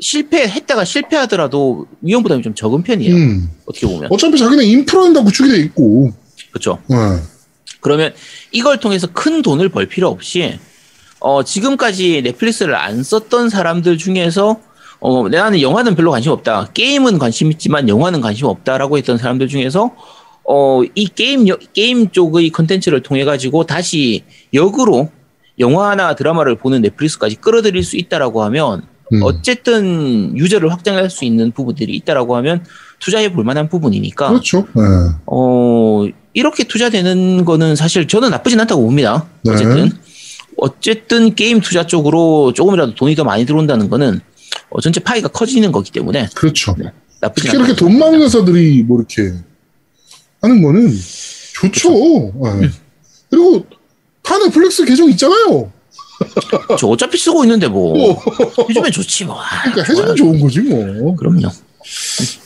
[0.00, 3.14] 실패했다가 실패하더라도 위험 부담이 좀 적은 편이에요.
[3.14, 3.50] 음.
[3.66, 4.08] 어떻게 보면.
[4.10, 6.12] 어차피 자기네 인프라는 다 구축이 돼 있고.
[6.50, 6.78] 그렇죠.
[6.88, 6.96] 네.
[7.80, 8.12] 그러면
[8.52, 10.58] 이걸 통해서 큰 돈을 벌 필요 없이
[11.20, 14.60] 어, 지금까지 넷플릭스를 안 썼던 사람들 중에서
[15.00, 16.70] 어, 나는 영화는 별로 관심 없다.
[16.74, 19.94] 게임은 관심 있지만 영화는 관심 없다라고 했던 사람들 중에서
[20.50, 25.10] 어, 이 게임 여- 게임 쪽의 컨텐츠를 통해 가지고 다시 역으로
[25.58, 28.82] 영화나 드라마를 보는 넷플릭스까지 끌어들일 수 있다라고 하면
[29.12, 29.20] 음.
[29.22, 32.64] 어쨌든 유저를 확장할 수 있는 부분들이 있다라고 하면
[33.00, 34.66] 투자해 볼 만한 부분이니까 그렇죠.
[34.74, 34.82] 네.
[35.26, 39.26] 어, 이렇게 투자되는 거는 사실 저는 나쁘진 않다고 봅니다.
[39.42, 39.52] 네.
[39.52, 39.90] 어쨌든.
[40.56, 44.20] 어쨌든 게임 투자 쪽으로 조금이라도 돈이 더 많이 들어온다는 거는
[44.70, 46.74] 어, 전체 파이가 커지는 거기 때문에 그렇죠.
[47.20, 47.58] 나쁘진 특히 않다.
[47.66, 49.34] 이렇게 돈 많은 회사들이 뭐 이렇게
[50.42, 50.92] 하는 거는
[51.54, 51.90] 좋죠.
[52.32, 52.58] 그렇죠.
[52.60, 52.66] 네.
[52.66, 52.72] 음.
[53.30, 53.66] 그리고
[54.22, 55.72] 다 넷플릭스 계정 있잖아요.
[56.78, 58.22] 저 어차피 쓰고 있는데 뭐 어.
[58.68, 59.38] 해주면 좋지 뭐.
[59.62, 61.14] 그러니까 해주면 좋은 거지 뭐.
[61.16, 61.48] 그럼요.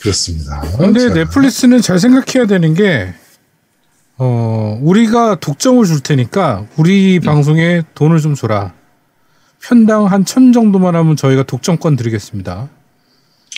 [0.01, 0.61] 그렇습니다.
[0.79, 3.13] 근데 자, 넷플릭스는 잘 생각해야 되는 게,
[4.19, 8.75] 어, 우리가 독점을 줄 테니까 우리 방송에 돈을 좀 줘라.
[9.61, 12.69] 편당 한 천 정도만 하면 저희가 독점권 드리겠습니다.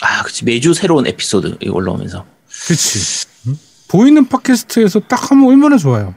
[0.01, 0.45] 아, 그치.
[0.45, 2.25] 매주 새로운 에피소드 올라오면서.
[2.67, 3.25] 그치.
[3.85, 3.99] 응?
[3.99, 6.15] 보이는 팟캐스트에서 딱 하면 얼마나 좋아요.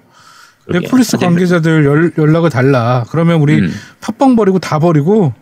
[0.71, 3.05] 넷플릭스 아, 넷플- 관계자들 연, 연락을 달라.
[3.11, 3.75] 그러면 우리 음.
[4.01, 5.33] 팟빵 버리고 다 버리고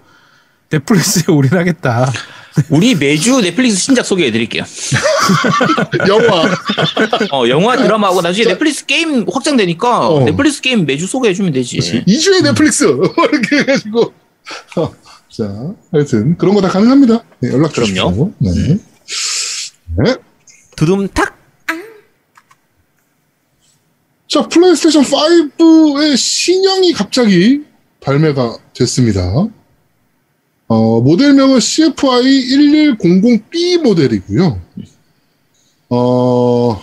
[0.70, 2.12] 넷플릭스에 올인하겠다.
[2.70, 4.62] 우리 매주 넷플릭스 신작 소개해 드릴게요.
[6.08, 6.42] 영화
[7.32, 10.24] 어, 영화 드라마하고 나중에 넷플릭스 게임 확장되니까 어.
[10.24, 11.78] 넷플릭스 게임 매주 소개해 주면 되지.
[12.06, 12.84] 2주의 넷플릭스
[13.32, 14.12] 이렇게 해가지고
[14.76, 14.92] 어,
[15.30, 15.44] 자
[15.92, 17.24] 하여튼 그런 거 다 가능합니다.
[17.40, 18.10] 네, 연락 주십시오.
[18.10, 18.32] 그럼요.
[18.38, 18.78] 네.
[20.04, 20.16] 네.
[20.76, 21.35] 두둠탁
[24.28, 27.62] 자 플레이스테이션 5의 신형이 갑자기
[28.00, 29.48] 발매가 됐습니다.
[30.68, 32.48] 어, 모델명은 CFI
[32.98, 34.60] 1100B 모델이고요.
[35.90, 36.82] 어,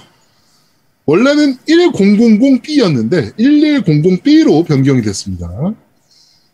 [1.05, 5.73] 원래는 1000B였는데 1100B로 변경이 됐습니다.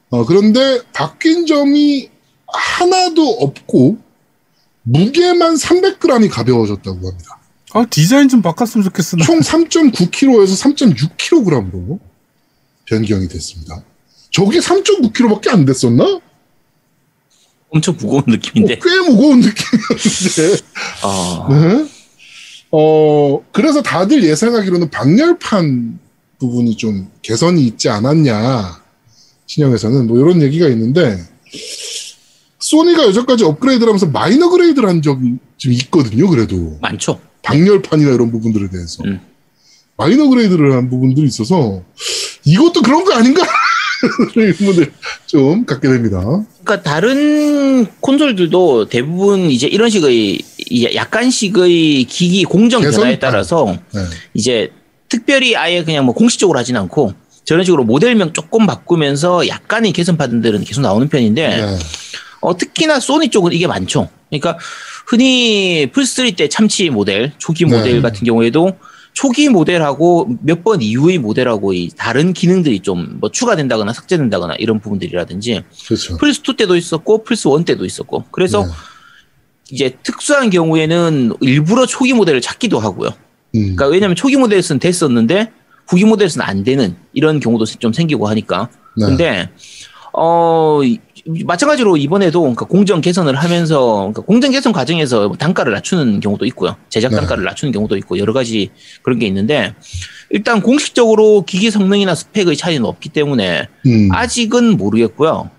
[0.10, 2.10] 어, 그런데 바뀐 점이
[2.48, 3.98] 하나도 없고
[4.82, 7.39] 무게만 300g이 가벼워졌다고 합니다.
[7.74, 9.18] 아, 디자인 좀 바꿨으면 좋겠어.
[9.18, 9.26] 나.
[9.26, 12.00] 총 3.9kg에서 3.6kg으로
[12.86, 13.84] 변경이 됐습니다.
[14.32, 16.20] 저게 3.9kg밖에 안 됐었나?
[17.70, 18.74] 엄청 무거운 느낌인데.
[18.74, 20.64] 어, 꽤 무거운 느낌이었는데.
[21.04, 21.90] 어, 네?
[22.72, 26.00] 어, 그래서 다들 예상하기로는 방열판
[26.40, 28.82] 부분이 좀 개선이 있지 않았냐.
[29.46, 31.24] 신형에서는 뭐 이런 얘기가 있는데,
[32.60, 36.78] 소니가 여태까지 업그레이드를 하면서 minor grade를 한 적이 좀 있거든요, 그래도.
[36.82, 37.20] 많죠.
[37.44, 39.04] 방열판이나 이런 부분들에 대해서.
[39.06, 39.20] 음.
[39.98, 41.84] minor grade를 한 부분들이 있어서,
[42.46, 43.46] 이것도 그런 거 아닌가?
[44.36, 44.92] 이런 의문을
[45.26, 46.22] 좀 갖게 됩니다.
[46.64, 53.02] 그러니까 다른 콘솔들도 대부분 이제 이런 식의 이 약간씩의 기기 공정 개선?
[53.02, 54.02] 변화에 따라서 네.
[54.34, 54.72] 이제
[55.10, 60.64] 특별히 아예 그냥 뭐 공식적으로 하진 않고 저런 식으로 모델명 조금 바꾸면서 약간의 개선 파들은
[60.64, 61.78] 계속 나오는 편인데 네.
[62.42, 64.10] 어, 특히나 소니 쪽은 이게 많죠.
[64.30, 64.58] 그러니까
[65.10, 67.76] 흔히 플스3 때 참치 모델, 초기 네.
[67.76, 68.78] 모델 같은 경우에도
[69.14, 75.64] 초기 모델하고 몇 번 이후의 모델하고 이 다른 기능들이 좀 뭐 추가된다거나 삭제된다거나 이런 부분들이라든지
[75.88, 76.18] 그렇죠.
[76.18, 78.72] 플스2 때도 있었고 플스1 때도 있었고 그래서 네.
[79.72, 83.10] 이제 특수한 경우에는 일부러 초기 모델을 찾기도 하고요.
[83.56, 83.60] 음.
[83.76, 85.52] 그러니까 왜냐하면 초기 모델에서는 됐었는데
[85.88, 89.06] 후기 모델에서는 안 되는 이런 경우도 좀 생기고 하니까 네.
[89.08, 89.50] 근데
[90.14, 91.00] 어 이-
[91.46, 97.10] 마찬가지로 이번에도 그러니까 공정 개선을 하면서 그러니까 공정 개선 과정에서 단가를 낮추는 경우도 있고요 제작
[97.12, 97.18] 네.
[97.18, 99.74] 단가를 낮추는 경우도 있고 여러 가지 그런 게 있는데
[100.30, 104.10] 일단 공식적으로 기기 성능이나 스펙의 차이는 없기 때문에 음.
[104.12, 105.50] 아직은 모르겠고요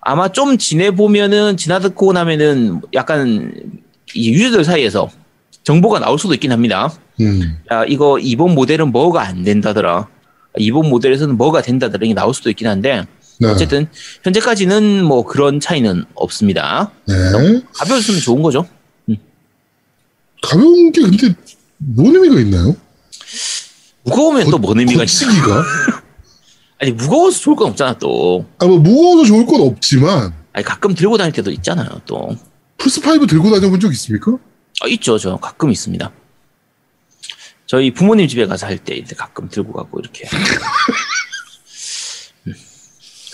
[0.00, 3.52] 아마 좀 지내 보면은 지나듣고 나면은 약간
[4.14, 5.10] 이 유저들 사이에서
[5.64, 6.92] 정보가 나올 수도 있긴 합니다.
[7.20, 7.58] 음.
[7.72, 10.06] 야, 이거 이번 모델은 뭐가 안 된다더라.
[10.58, 12.04] 이번 모델에서는 뭐가 된다더라.
[12.04, 13.04] 이게 나올 수도 있긴 한데
[13.38, 13.48] 네.
[13.48, 13.88] 어쨌든
[14.22, 16.90] 현재까지는 뭐 그런 차이는 없습니다.
[17.06, 17.14] 네.
[17.74, 18.66] 가벼웠으면 좋은 거죠.
[20.42, 21.34] 가벼운 게 근데
[21.78, 22.76] 뭔 의미가 있나요?
[24.04, 25.00] 무거우면 또 뭔 의미가?
[25.00, 25.64] 거치기가?
[26.78, 28.46] 아니 무거워서 좋을 건 없잖아 또.
[28.58, 32.36] 아, 뭐 무거워서 좋을 건 없지만 아니 가끔 들고 다닐 때도 있잖아요 또.
[32.78, 34.32] 플스 5 들고 다녀본 적 있습니까?
[34.82, 36.10] 아, 있죠 저 가끔 있습니다.
[37.66, 40.28] 저희 부모님 집에 가서 할 때 가끔 들고 가고 이렇게.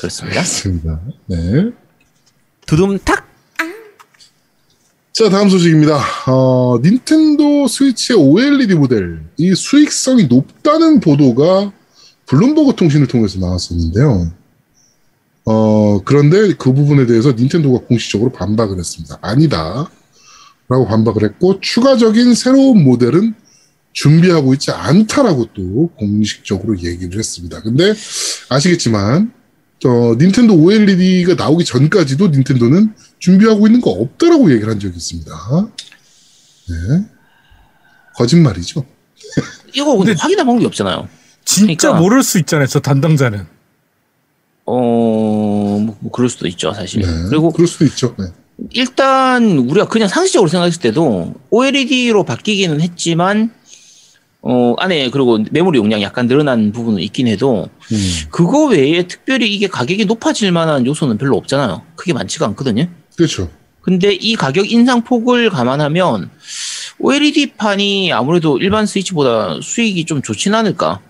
[0.03, 0.41] 음, 그렇습니다.
[0.41, 1.01] 맞습니다.
[1.27, 1.71] 네.
[2.67, 3.31] 두둠탁.
[5.13, 6.01] 자, 다음 소식입니다.
[6.27, 11.73] 어, 닌텐도 스위치의 OLED 모델, 이 수익성이 높다는 보도가
[12.27, 14.33] 블룸버그 통신을 통해서 나왔었는데요.
[15.45, 19.19] 어, 그런데 그 부분에 대해서 닌텐도가 공식적으로 반박을 했습니다.
[19.21, 19.91] 아니다.
[20.69, 23.35] 라고 반박을 했고, 추가적인 새로운 모델은
[23.93, 27.61] 준비하고 있지 않다라고 또 공식적으로 얘기를 했습니다.
[27.61, 27.93] 근데
[28.49, 29.33] 아시겠지만,
[29.85, 35.33] 어, 닌텐도 OLED가 나오기 전까지도 닌텐도는 준비하고 있는 거 없다라고 얘기를 한 적이 있습니다.
[36.69, 37.05] 네.
[38.15, 38.85] 거짓말이죠.
[39.75, 41.09] 이거 근데 확인할 방법이 없잖아요.
[41.45, 42.67] 진짜 그러니까- 모를 수 있잖아요.
[42.67, 43.47] 저 담당자는.
[44.65, 47.03] 어, 뭐, 뭐 그럴 수도 있죠, 사실.
[47.03, 47.09] 네.
[47.29, 48.15] 그리고 그럴 수도 있죠.
[48.19, 48.27] 네.
[48.71, 53.51] 일단 우리가 그냥 상식적으로 생각했을 때도 OLED로 바뀌기는 했지만
[54.43, 58.13] 어, 안에 그리고 메모리 용량이 약간 늘어난 부분은 있긴 해도 음.
[58.31, 61.83] 그거 외에 특별히 이게 가격이 높아질 만한 요소는 별로 없잖아요.
[61.95, 62.89] 크게 많지가 않거든요.
[63.17, 63.49] 그렇죠.
[63.83, 66.31] 근데 이 가격 인상폭을 감안하면
[66.99, 71.01] OLED판이 아무래도 일반 스위치보다 수익이 좀 좋진 않을까?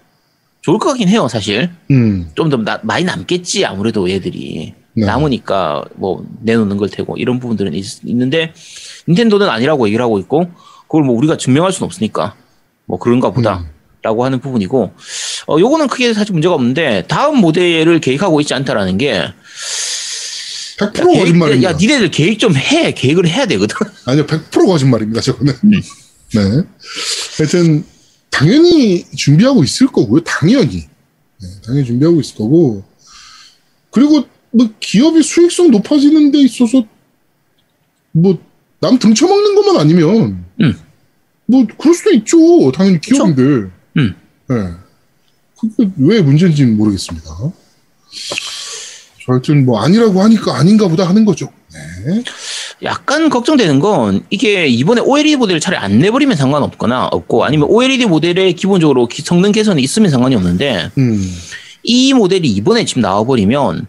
[0.62, 1.70] 좋을 것 같긴 해요, 사실.
[1.90, 2.30] 음.
[2.34, 4.74] 좀더 많이 남겠지, 아무래도 얘들이.
[4.94, 5.06] 네.
[5.06, 8.52] 남으니까 뭐 내놓는 걸 테고 이런 부분들은 있, 있는데
[9.08, 10.50] 닌텐도는 아니라고 얘기를 하고 있고
[10.82, 12.34] 그걸 뭐 우리가 증명할 수는 없으니까
[12.86, 13.64] 뭐 그런가 보다
[14.02, 14.92] 라고 하는 부분이고
[15.48, 19.32] 어 요거는 크게 사실 문제가 없는데 다음 모델을 계획하고 있지 않다라는 게
[20.78, 21.70] 100% 계획- 거짓말입니다.
[21.70, 25.54] 야 니네들 계획 좀 해 계획을 해야 되거든 아니요, 100% 거짓말입니다, 저거는.
[25.64, 25.70] 음.
[26.34, 26.40] 네.
[27.38, 27.84] 하여튼,
[28.30, 30.88] 당연히 준비하고 있을 거고요, 당연히.
[31.40, 32.82] 네, 당연히 준비하고 있을 거고.
[33.90, 36.82] 그리고, 뭐, 기업이 수익성 높아지는 데 있어서,
[38.12, 38.38] 뭐,
[38.80, 40.74] 남 등쳐먹는 것만 아니면, 음.
[41.46, 42.37] 뭐, 그럴 수도 있죠.
[42.72, 43.70] 당연히 기업인들.
[43.98, 44.14] 음.
[44.48, 44.57] 네.
[45.61, 47.28] 그게 왜 문제인지는 모르겠습니다.
[49.24, 51.50] 저 하여튼, 뭐, 아니라고 하니까 아닌가 보다 하는 거죠.
[51.72, 52.22] 네.
[52.83, 58.52] 약간 걱정되는 건 이게 이번에 OLED 모델을 차라리 안 내버리면 상관없거나 없고 아니면 OLED 모델에
[58.52, 61.33] 기본적으로 기- 성능 개선이 있으면 상관이 없는데 음.
[61.85, 63.87] 이 모델이 이번에 지금 나와버리면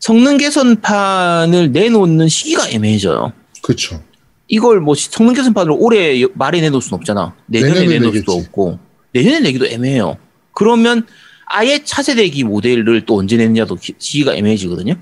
[0.00, 3.32] 성능 개선판을 내놓는 시기가 애매해져요.
[3.62, 4.02] 그쵸.
[4.48, 7.34] 이걸 뭐 시- 성능 개선판을 올해 여- 말에 내놓을 수는 없잖아.
[7.46, 8.32] 내년에 내년에 내놓을 수도.
[8.32, 8.78] 없고
[9.12, 10.16] 내년에 내기도 애매해요.
[10.52, 11.06] 그러면
[11.46, 14.94] 아예 차세대기 모델을 또 언제 내느냐도 기- 시기가 애매해지거든요.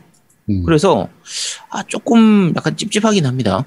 [0.51, 0.63] 음.
[0.65, 1.09] 그래서
[1.71, 3.65] 아 조금 약간 찝찝하긴 합니다.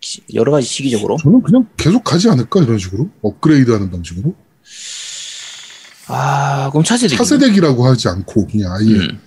[0.00, 1.16] 시- 여러 가지 시기적으로.
[1.22, 4.34] 저는 그냥 계속 가지 않을까 이런 식으로 업그레이드하는 방식으로
[6.08, 7.16] 아 그럼 차세대기.
[7.16, 9.20] 차세대기라고 하지 않고 그냥 아예 음,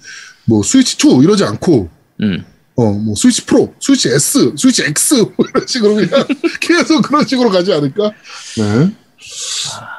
[0.45, 1.89] 뭐 스위치 2 이러지 않고
[2.21, 2.45] 음.
[2.79, 6.25] 어 뭐 스위치 프로, 스위치 S, 스위치 X 뭐 이런 식으로 그냥
[6.61, 8.11] 계속 그런 식으로 가지 않을까?
[8.57, 8.95] 네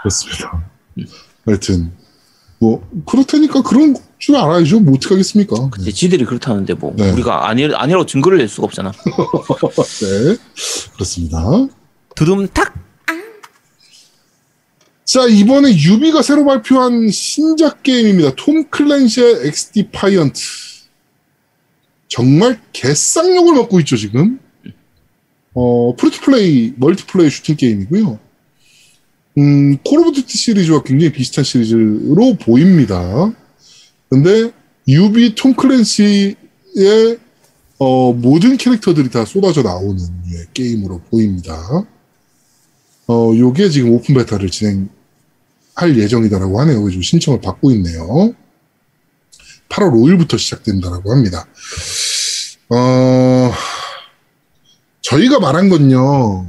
[0.03, 0.65] 그렇습니다.
[1.45, 1.93] 하여튼
[2.59, 4.81] 뭐 그렇다니까 그런 줄 알아야죠.
[4.81, 5.57] 뭐 어떻게 하겠습니까?
[5.57, 5.69] 네.
[5.83, 7.11] 이제 지들이 그렇다는데 뭐 네.
[7.11, 8.93] 우리가 아니 아니라고 증거를 낼 수가 없잖아.
[10.01, 10.37] 네
[10.95, 11.39] 그렇습니다.
[12.17, 12.75] 두둠탁.
[15.05, 18.37] 자, 이번에 유비가 새로 발표한 신작 게임입니다.
[18.37, 20.41] 톰 클랜시의 엑스디파이언트.
[22.11, 24.39] 정말 개쌍욕을 먹고 있죠, 지금.
[25.55, 28.19] 어, free-to-play, 멀티플레이 슈팅 게임이고요.
[29.39, 33.33] 음, 콜 오브 듀티 시리즈와 굉장히 비슷한 시리즈로 보입니다.
[34.09, 34.51] 근데
[34.89, 36.37] 유비 톰 클랜시의
[37.79, 39.97] 어, 모든 캐릭터들이 다 쏟아져 나오는
[40.29, 41.87] 류의 게임으로 보입니다.
[43.07, 44.89] 어, 요게 지금 open beta를 진행할
[45.97, 46.91] 예정이다라고 하네요.
[46.91, 48.35] 지금 신청을 받고 있네요.
[49.71, 51.47] 8월 5일부터 시작된다라고 합니다.
[52.69, 53.53] 어,
[55.01, 56.47] 저희가 말한 건요,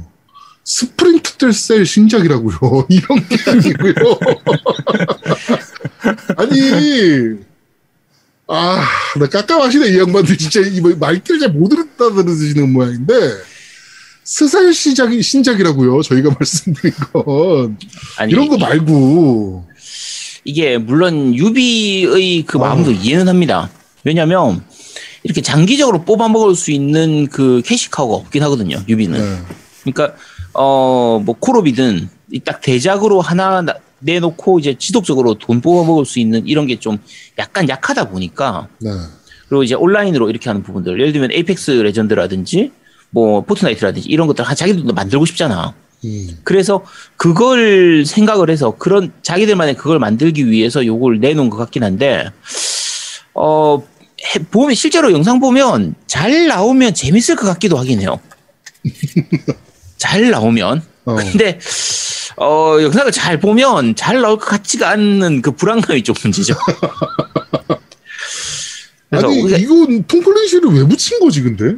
[0.64, 2.58] 스플린터 셀 신작이라고요.
[2.90, 3.94] 이런 게 아니고요.
[6.36, 7.38] 아니,
[8.48, 8.84] 아,
[9.18, 10.36] 나 깝깝하시네, 이 양반들.
[10.36, 13.14] 진짜, 이 말귀를 잘못 듣다들으시는 모양인데,
[14.24, 16.02] 스, 신작이, 신작이라고요.
[16.02, 17.78] 저희가 말씀드린 건.
[18.18, 19.68] 아니 이런 거 말고.
[20.44, 22.60] 이게 물론 유비의 그 어.
[22.62, 23.70] 마음도 이해는 합니다.
[24.04, 24.62] 왜냐하면
[25.22, 28.76] 이렇게 장기적으로 뽑아 먹을 수 있는 그 캐시카우가 없긴 하거든요.
[28.88, 29.20] 유비는.
[29.20, 29.38] 네.
[29.92, 30.16] 그러니까
[30.52, 36.66] 어뭐 콜옵이든 이딱 대작으로 하나 나- 내놓고 이제 지속적으로 돈 뽑아 먹을 수 있는 이런
[36.66, 36.98] 게 좀
[37.38, 38.90] 약간 약하다 보니까 네.
[39.48, 42.72] 그리고 이제 온라인으로 이렇게 하는 부분들 예를 들면 에이펙스 레전드라든지
[43.10, 45.74] 뭐 포트나이트라든지 이런 것들 한 자기들도 만들고 싶잖아.
[46.04, 46.38] 음.
[46.44, 46.84] 그래서
[47.16, 52.30] 그걸 생각을 해서 그런 자기들만의 그걸 만들기 위해서 요걸 내놓은 것 같긴 한데
[53.34, 53.82] 어
[54.34, 58.18] 해- 보면 실제로 영상 보면 잘 나오면 재밌을 것 같기도 하긴 해요.
[59.96, 61.14] 잘 나오면 어.
[61.14, 61.58] 근데
[62.36, 66.54] 어 영상을 잘 보면 잘 나올 것 같지가 않는 그 불안감이 좀 문제죠.
[69.10, 71.76] 아니, 우리가 이건 톰 클랜시를 왜 붙인 거지, 근데?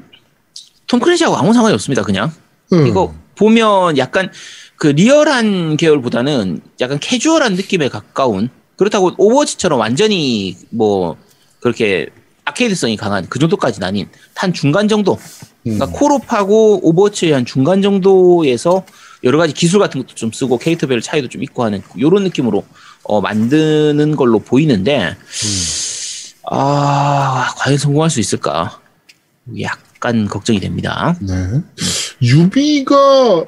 [0.87, 2.03] 톰 클랜시하고 아무 상관이 없습니다.
[2.03, 2.33] 그냥
[2.73, 2.87] 응.
[2.87, 4.31] 이거 보면 약간
[4.77, 11.17] 그 리얼한 계열보다는 약간 캐주얼한 느낌에 가까운 그렇다고 오버워치처럼 완전히 뭐
[11.61, 12.09] 그렇게
[12.45, 15.19] 아케이드성이 강한 그 정도까지는 아닌 한 중간 정도
[15.67, 15.79] 음.
[15.79, 18.85] 그러니까 콜옵하고 오버워치의 한 중간 정도에서
[19.23, 22.65] 여러 가지 기술 같은 것도 좀 쓰고 캐릭터별 차이도 좀 있고 하는 이런 느낌으로
[23.05, 25.17] 어, 만드는 걸로 보이는데
[26.51, 28.81] 아 과연 성공할 수 있을까
[29.61, 31.17] 약간 걱정이 됩니다.
[31.21, 31.35] 네.
[32.25, 33.45] 유비가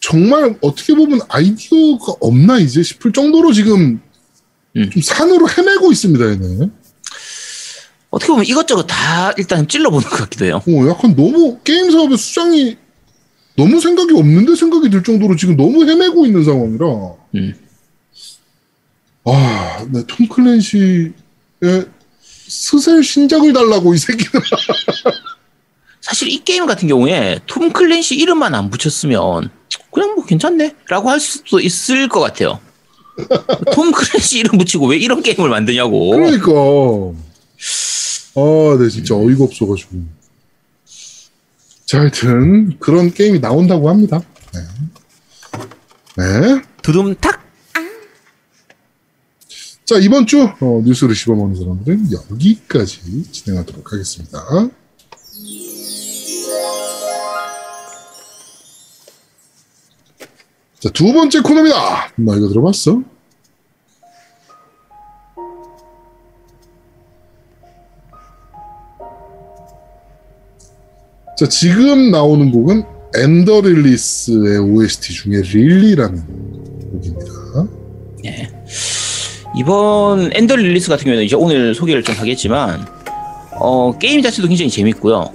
[0.00, 4.00] 정말 어떻게 보면 아이디어가 없나 이제 싶을 정도로 지금
[4.76, 4.90] 음.
[4.90, 6.70] 좀 산으로 헤매고 있습니다, 얘네.
[8.10, 10.60] 어떻게 보면 이것저것 다 일단 찔러보는 것 같기도 해요.
[10.66, 12.76] 어, 약간 너무 게임 사업의 수장이
[13.56, 16.86] 너무 생각이 없는데 생각이 들 정도로 지금 너무 헤매고 있는 상황이라.
[17.36, 17.54] 음.
[19.24, 21.12] 아, 네, 톰 클랜시의
[22.48, 24.40] 스셀 신작을 달라고 이 새끼들.
[26.02, 29.50] 사실 이 게임 같은 경우에 톰 클랜시 이름만 안 붙였으면
[29.92, 32.60] 그냥 뭐 괜찮네 라고 할 수도 있을 것 같아요.
[33.72, 36.10] 톰 클랜시 이름 붙이고 왜 이런 게임을 만드냐고.
[36.10, 36.50] 그러니까.
[38.34, 39.90] 아, 네, 진짜 어이가 없어가지고.
[41.86, 44.22] 자, 하여튼, 그런 게임이 나온다고 합니다.
[44.54, 44.60] 네.
[46.16, 46.62] 네.
[46.80, 47.42] 두둠탁.
[49.84, 54.42] 자, 이번 주, 어, 뉴스를 씹어먹는 사람들은 여기까지 진행하도록 하겠습니다.
[60.82, 62.10] 자, 두 번째 코너입니다.
[62.16, 63.00] 너 이거 들어봤어?
[71.38, 72.82] 자, 지금 나오는 곡은
[73.14, 76.26] 엔더 릴리스의 OST 중에 릴리라는
[76.90, 77.30] 곡입니다.
[78.24, 78.50] 예.
[79.56, 82.84] 이번 엔더 릴리스 같은 경우에는 이제 오늘 소개를 좀 하겠지만
[83.52, 85.30] 어, 게임 자체도 굉장히 재밌고요.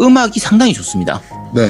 [0.00, 1.20] 음악이 상당히 좋습니다.
[1.54, 1.68] 네.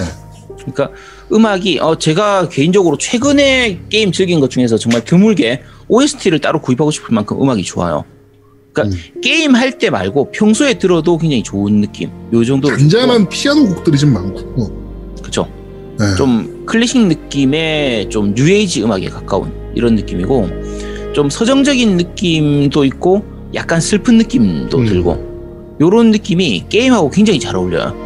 [0.59, 0.91] 그러니까
[1.33, 7.15] 음악이 어, 제가 개인적으로 최근에 게임 즐긴 것 중에서 정말 드물게 OST를 따로 구입하고 싶을
[7.15, 8.05] 만큼 음악이 좋아요.
[8.73, 12.11] 그러니까 게임 할 때 말고 평소에 들어도 굉장히 좋은 느낌.
[12.33, 15.15] 요 정도로 잔잔한 피아노 곡들이 좀 많고.
[15.21, 15.49] 그렇죠.
[15.99, 16.15] 네.
[16.17, 20.49] 좀 클래식 느낌의 좀 뉴에이지 음악에 가까운 이런 느낌이고
[21.15, 24.85] 좀 서정적인 느낌도 있고 약간 슬픈 느낌도 음.
[24.87, 28.06] 들고 요런 느낌이 게임하고 굉장히 잘 어울려요.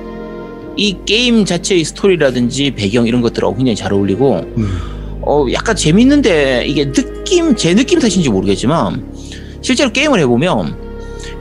[0.81, 5.21] 이 게임 자체의 스토리라든지 배경 이런 것들하고 굉장히 잘 어울리고 음.
[5.21, 9.13] 어 약간 재밌는데 이게 느낌 제 느낌 탓인지 모르겠지만
[9.61, 10.75] 실제로 게임을 해보면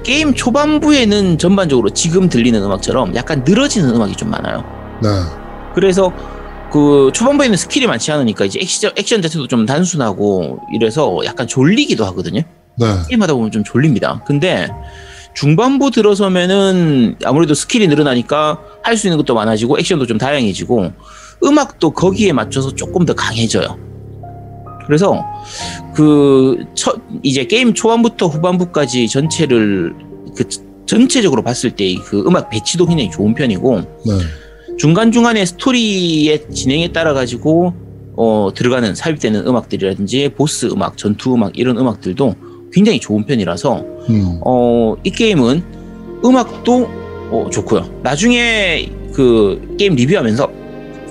[0.03, 4.65] 게임 초반부에는 전반적으로 지금 들리는 음악처럼 약간 늘어지는 음악이 좀 많아요.
[5.01, 5.07] 네.
[5.73, 6.11] 그래서
[6.73, 12.41] 그 초반부에는 스킬이 많지 않으니까 이제 액션, 액션 자체도 좀 단순하고 이래서 약간 졸리기도 하거든요.
[12.75, 12.85] 네.
[13.07, 14.21] 게임하다 보면 좀 졸립니다.
[14.27, 14.67] 근데
[15.33, 20.91] 중반부 들어서면은 아무래도 스킬이 늘어나니까 할 수 있는 것도 많아지고 액션도 좀 다양해지고
[21.43, 23.77] 음악도 거기에 맞춰서 조금 더 강해져요.
[24.85, 25.23] 그래서
[25.93, 29.93] 그 첫 이제 게임 초반부터 후반부까지 전체를
[30.35, 30.43] 그
[30.85, 34.13] 전체적으로 봤을 때 그 음악 배치도 굉장히 좋은 편이고 네.
[34.77, 37.73] 중간 중간에 스토리의 진행에 따라 가지고
[38.15, 42.35] 어, 들어가는 삽입되는 음악들이라든지 보스 음악, 전투 음악 이런 음악들도
[42.71, 44.39] 굉장히 좋은 편이라서 음.
[44.45, 45.63] 어, 이 게임은
[46.25, 46.87] 음악도
[47.31, 47.87] 어, 좋고요.
[48.03, 50.51] 나중에 그 게임 리뷰하면서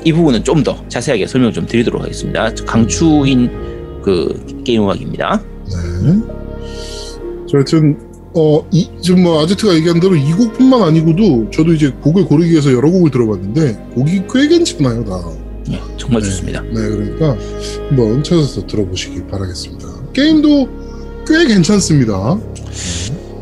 [0.04, 2.52] 이 부분은 좀 더 자세하게 설명을 좀 드리도록 하겠습니다.
[2.66, 3.50] 강추인
[4.02, 5.42] 그 게임 음악입니다.
[5.66, 6.20] 네.
[7.50, 7.98] 자, 하여튼,
[8.34, 12.72] 어, 이, 지금 뭐, 아제트가 얘기한 대로 이 곡뿐만 아니고도 저도 이제 곡을 고르기 위해서
[12.72, 15.20] 여러 곡을 들어봤는데, 곡이 꽤 괜찮아요, 다.
[15.70, 16.28] 예, 정말 네.
[16.28, 16.62] 좋습니다.
[16.62, 17.36] 네, 그러니까
[17.88, 19.86] 한번 찾아서 들어보시기 바라겠습니다.
[20.12, 20.68] 게임도
[21.28, 22.38] 꽤 괜찮습니다.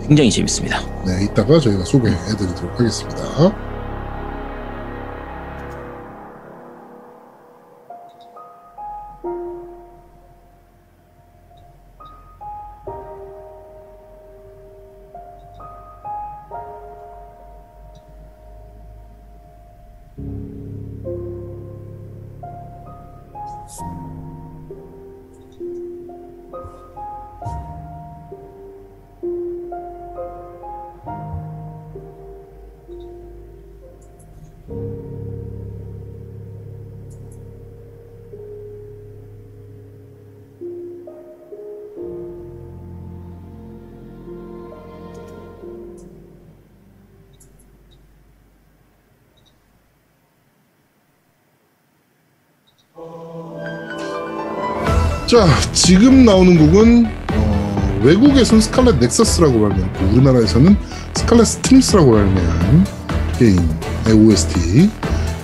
[0.09, 0.81] 굉장히 재밌습니다.
[1.07, 3.66] 네, 이따가 저희가 소개해드리도록 하겠습니다.
[55.27, 60.77] 자, 지금 나오는 곡은 어, 외국에선 스칼렛 넥서스라고 발매했고 우리나라에서는
[61.15, 62.87] 스칼렛 스트링스라고 발매한
[63.37, 64.89] 게임의 OST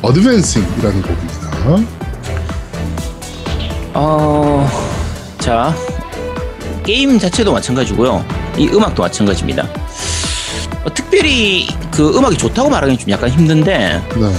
[0.02, 1.86] 어드밴싱이라는 곡입니다.
[3.94, 4.70] 어,
[5.38, 5.74] 자,
[6.84, 8.24] 게임 자체도 마찬가지고요.
[8.56, 9.68] 이 음악도 마찬가지입니다.
[10.84, 14.34] 어, 특별히 그 음악이 좋다고 말하기는 좀 약간 힘든데, 네,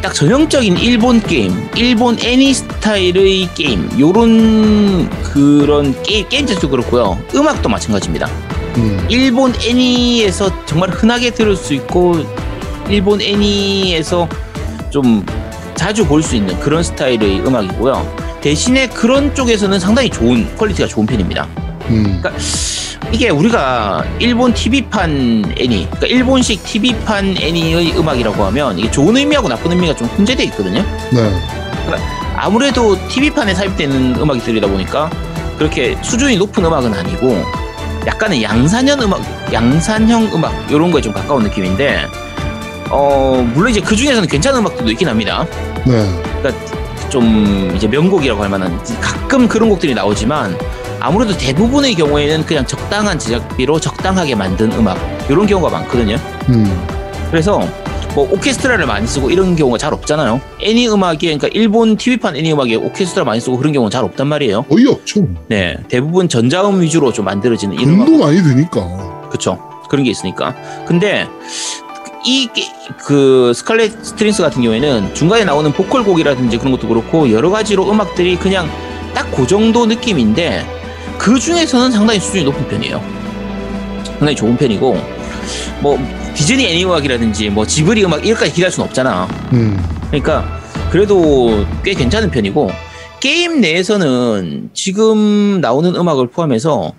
[0.00, 2.54] 딱 전형적인 일본 게임, 일본 애니
[2.88, 7.18] 스타일의 게임, 요런 그런 게임, 게임 자체도 그렇고요.
[7.34, 8.26] 음악도 마찬가지입니다.
[8.76, 12.14] 음, 일본 애니에서 정말 흔하게 들을 수 있고,
[12.90, 14.28] 일본 애니에서
[14.90, 15.24] 좀
[15.74, 18.38] 자주 볼 수 있는 그런 스타일의 음악이고요.
[18.42, 21.48] 대신에 그런 쪽에서는 상당히 좋은 퀄리티가 좋은 편입니다.
[21.88, 22.22] 음,
[23.10, 29.72] 이게 우리가 일본 TV판 애니, 그러니까 일본식 TV판 애니의 음악이라고 하면 이게 좋은 의미하고 나쁜
[29.72, 30.84] 의미가 좀 혼재되어 있거든요.
[31.12, 31.32] 네,
[32.44, 35.08] 아무래도 TV판에 삽입되는 음악들이다 보니까
[35.56, 37.42] 그렇게 수준이 높은 음악은 아니고
[38.06, 42.06] 약간의 양산형 음악, 양산형 음악 이런 거에 좀 가까운 느낌인데
[42.90, 45.46] 어 물론 이제 그 중에서는 괜찮은 음악들도 있긴 합니다.
[45.86, 46.06] 네,
[46.42, 50.54] 그러니까 좀 이제 명곡이라고 할 만한 가끔 그런 곡들이 나오지만
[51.00, 54.98] 아무래도 대부분의 경우에는 그냥 적당한 제작비로 적당하게 만든 음악
[55.30, 56.16] 이런 경우가 많거든요.
[56.50, 56.86] 음.
[57.30, 57.66] 그래서
[58.14, 60.40] 뭐 오케스트라를 많이 쓰고 이런 경우가 잘 없잖아요.
[60.60, 64.62] 애니 음악에 그러니까 일본 TV판 애니 음악에 오케스트라 많이 쓰고 그런 경우는 잘 없단 말이에요.
[64.64, 65.26] 거의 없죠.
[65.48, 69.28] 네, 대부분 전자음 위주로 좀 만들어지는 이런 돈도 많이 드니까.
[69.30, 69.58] 그쵸
[69.88, 70.54] 그런 게 있으니까.
[70.86, 71.26] 근데
[72.26, 78.36] 이그 스칼렛 스트링스 같은 경우에는 중간에 나오는 보컬 곡이라든지 그런 것도 그렇고 여러 가지로 음악들이
[78.36, 78.68] 그냥
[79.14, 80.64] 딱 그 정도 느낌인데
[81.18, 83.02] 그 중에서는 상당히 수준이 높은 편이에요.
[84.04, 84.96] 상당히 좋은 편이고
[85.80, 85.98] 뭐
[86.34, 89.26] 디즈니 애니 음악이라든지 뭐 지브리 음악 이렇게까지 기대할 수는 없잖아.
[89.52, 89.78] 음.
[90.08, 90.60] 그러니까
[90.90, 92.70] 그래도 꽤 괜찮은 편이고
[93.20, 96.92] 게임 내에서는 지금 나오는 음악을 포함해서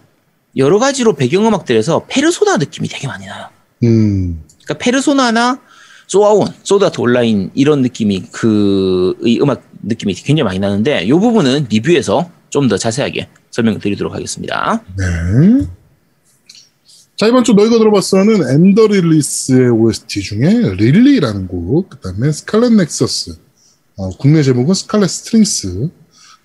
[0.58, 3.48] 여러 가지로 배경 음악들에서 페르소나 느낌이 되게 많이 나요.
[3.84, 4.42] 음.
[4.64, 5.60] 그러니까 페르소나나
[6.08, 12.70] 소아온, 소드아트 온라인 이런 느낌이 그의 음악 느낌이 굉장히 많이 나는데 이 부분은 리뷰에서 좀
[12.70, 14.82] 더 자세하게 설명드리도록 하겠습니다.
[14.98, 15.06] 네.
[17.18, 22.74] 자, 이번 주 너 이거 들어봤어는 엔더 릴리스의 OST 중에 릴리라는 곡, 그 다음에 스칼렛
[22.74, 23.38] 넥서스,
[23.96, 25.90] 어, 국내 제목은 스칼렛 스트링스,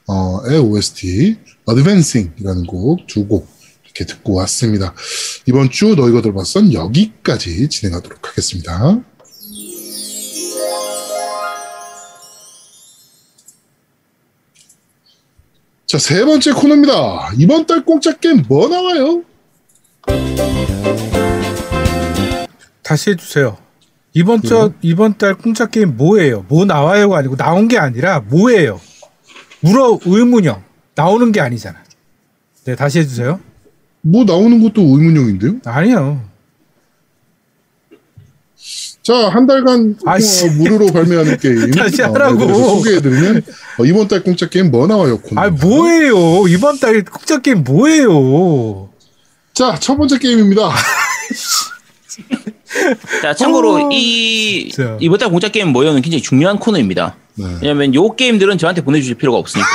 [0.07, 3.49] 어, 의 OST, 어드밴싱이라는 곡 두 곡
[3.85, 4.95] 이렇게 듣고 왔습니다.
[5.47, 9.01] 이번 주 너 이거 들어봤어는 여기까지 진행하도록 하겠습니다.
[15.87, 17.33] 자, 세 번째 코너입니다.
[17.39, 19.25] 이번 달 공짜 게임 뭐 나와요?
[22.83, 23.57] 다시 해주세요.
[24.13, 26.45] 이번 주 이번 달 공짜 게임 뭐예요?
[26.49, 28.81] 뭐 나와요가 아니고 나온 게 아니라 뭐예요?
[29.61, 30.63] 물어 의문형
[30.97, 31.79] 나오는 게 아니잖아.
[32.65, 33.39] 네 다시 해주세요.
[34.03, 35.61] 뭐 나오는 것도 의문형인데요?
[35.65, 36.23] 아니요.
[39.03, 40.49] 자, 한 달간 아이씨.
[40.49, 41.71] 어, 무료로 발매하는 게임.
[41.73, 42.39] 다시 어, 하라고.
[42.39, 43.43] 그래서 소개해드리면
[43.79, 45.19] 어, 이번 달 공짜 게임 뭐 나와요?
[45.21, 45.41] 코너.
[45.41, 46.47] 아 뭐예요?
[46.49, 48.90] 이번 달 공짜 게임 뭐예요?
[49.61, 50.71] 자, 첫 번째 게임입니다.
[53.21, 54.97] 자, 참고로 어, 이 진짜.
[55.01, 57.15] 이번 달 공짜 게임 뭐예요는 굉장히 중요한 코너입니다.
[57.35, 57.45] 네.
[57.61, 59.69] 왜냐면 요 게임들은 저한테 보내주실 필요가 없으니까.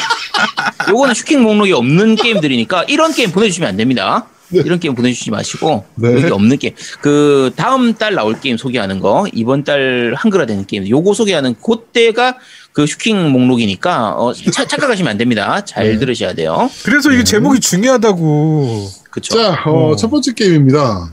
[0.88, 4.28] 요거는 슈킹 목록이 없는 게임들이니까 이런 게임 보내주시면 안 됩니다.
[4.48, 4.62] 네.
[4.64, 6.14] 이런 게임 보내주시지 마시고 네.
[6.14, 11.12] 여기 없는 게임 그 다음 달 나올 게임 소개하는 거 이번 달 한글화되는 게임 요거
[11.12, 12.38] 소개하는 그때가
[12.72, 15.62] 그 슈킹 목록이니까 어, 차- 착각하시면 안 됩니다.
[15.66, 15.98] 잘 네.
[15.98, 16.70] 들으셔야 돼요.
[16.82, 19.01] 그래서 이게 제목이 중요하다고.
[19.12, 19.36] 그쵸?
[19.36, 19.96] 자, 어, 어.
[19.96, 21.12] 첫 번째 게임입니다.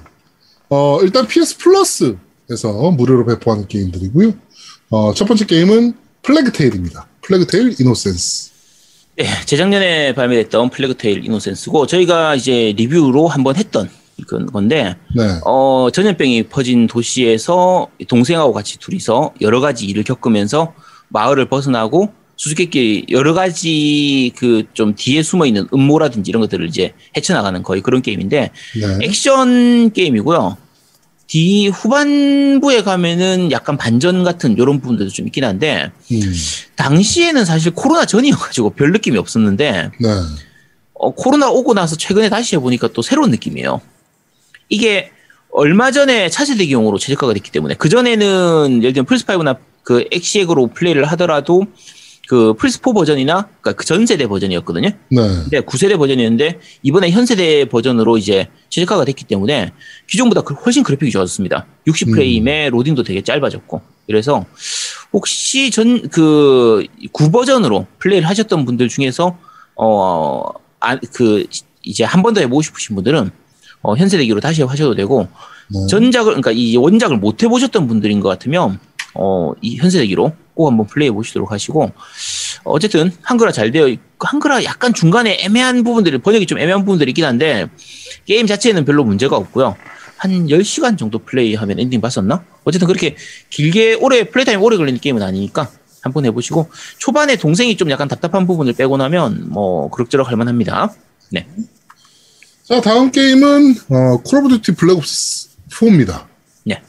[0.69, 4.33] 어, 일단 PS Plus에서 무료로 배포하는 게임들이고요.
[4.89, 5.93] 어, 첫 번째 게임은
[6.23, 7.07] Plague Tale입니다.
[7.21, 8.51] Plague Tale Innocence.
[9.17, 13.89] 네, 재작년에 발매됐던 Plague Tale Innocence고 저희가 이제 리뷰로 한번 했던
[14.27, 15.39] 그 건데 네.
[15.45, 20.73] 어, 전염병이 퍼진 도시에서 동생하고 같이 둘이서 여러 가지 일을 겪으면서
[21.09, 27.61] 마을을 벗어나고 수수께끼 여러 가지 그 좀 뒤에 숨어 있는 음모라든지 이런 것들을 이제 헤쳐나가는
[27.63, 28.99] 거의 그런 게임인데 네.
[29.01, 30.55] 액션 게임이고요.
[31.27, 36.33] 뒤 후반부에 가면은 약간 반전 같은 이런 부분들도 좀 있긴 한데 음,
[36.77, 40.09] 당시에는 사실 코로나 전이어가지고 별 느낌이 없었는데 네.
[40.93, 43.81] 어, 코로나 오고 나서 최근에 다시 해보니까 또 새로운 느낌이에요.
[44.69, 45.11] 이게
[45.51, 51.65] 얼마 전에 차세대기용으로 최저가가 됐기 때문에 그 전에는 예를 들면 플스5나 그 엑시액으로 플레이를 하더라도
[52.29, 54.89] 그 플스4 버전이나 그러니까 그 전 세대 버전이었거든요.
[54.89, 54.95] 네.
[55.17, 59.71] 근데 9세대 버전이었는데 이번에 현 세대 버전으로 이제 최저가가 됐기 때문에
[60.07, 61.65] 기존보다 그- 훨씬 그래픽이 좋아졌습니다.
[61.87, 64.45] 60프레임에 로딩도 되게 짧아졌고 그래서
[65.11, 69.35] 혹시 전 그 구버전으로 플레이를 하셨던 분들 중에서
[70.79, 71.45] 어그
[71.83, 73.31] 이제 한 번 더 해보고 싶으신 분들은
[73.81, 75.27] 어, 현 세대기로 다시 하셔도 되고
[75.73, 75.87] 네.
[75.89, 78.79] 전작을 그러니까 이 원작을 못 해보셨던 분들인 것 같으면
[79.15, 81.89] 어, 이 현세대기로 꼭 한번 플레이해 보시도록 하시고
[82.65, 87.23] 어쨌든 한글화 잘 되어 있고 한글화 약간 중간에 애매한 부분들이 번역이 좀 애매한 부분들이 있긴
[87.23, 87.67] 한데
[88.25, 89.77] 게임 자체는 별로 문제가 없고요.
[90.17, 92.43] 한 10시간 정도 플레이하면 엔딩 봤었나?
[92.65, 93.15] 어쨌든 그렇게
[93.49, 95.69] 길게 오래 플레이 타임 오래 걸리는 게임은 아니니까
[96.01, 100.93] 한번 해보시고 초반에 동생이 좀 약간 답답한 부분을 빼고 나면 뭐 그럭저럭 할만합니다.
[101.31, 101.47] 네.
[102.65, 106.25] 자, 다음 게임은 어, Call of Duty Black Ops 4입니다.
[106.65, 106.81] 네.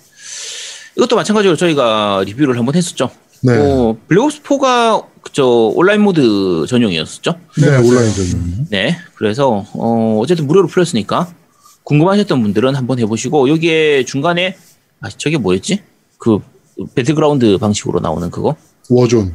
[0.96, 3.12] 이것도 마찬가지로 저희가 리뷰를 한번 했었죠.
[3.42, 3.56] 네.
[3.56, 7.34] 어, Black Ops 4가 저 온라인 모드 전용이었었죠.
[7.60, 8.66] 네, 온라인 전용.
[8.70, 8.96] 네.
[9.14, 11.32] 그래서 어, 어쨌든 무료로 풀렸으니까
[11.84, 14.56] 궁금하셨던 분들은 한번 해보시고 여기에 중간에
[15.00, 15.82] 아 저게 뭐였지?
[16.18, 16.38] 그
[16.94, 18.56] Battlegrounds 방식으로 나오는 그거
[18.88, 19.34] Warzone.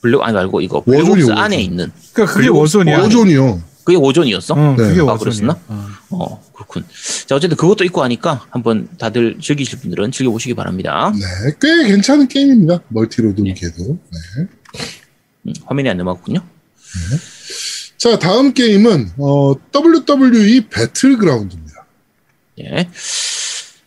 [0.00, 1.38] Black 아니 말고 이거 Warzone이 Black Ops Warzone.
[1.38, 3.00] 안에 있는 그러니까 그게 Warzone이야.
[3.02, 3.60] Warzone이요.
[3.86, 4.54] 그게 Warzone이었어?
[4.54, 4.88] 어, 네.
[4.88, 5.16] 그게 아.
[5.16, 5.56] 그랬었나?
[5.68, 5.88] 어.
[6.10, 6.84] 어 그렇군.
[7.26, 11.12] 자 어쨌든 그것도 있고 하니까 한번 다들 즐기실 분들은 즐겨보시기 바랍니다.
[11.14, 12.80] 네, 꽤 괜찮은 게임입니다.
[12.88, 13.96] 멀티로 놀기에도.
[14.12, 14.48] 네.
[15.46, 16.40] 음, 화면이 안 넘어갔군요.
[17.96, 21.86] 자, 다음 게임은 어, WWE 배틀그라운드입니다.
[22.60, 22.88] 예.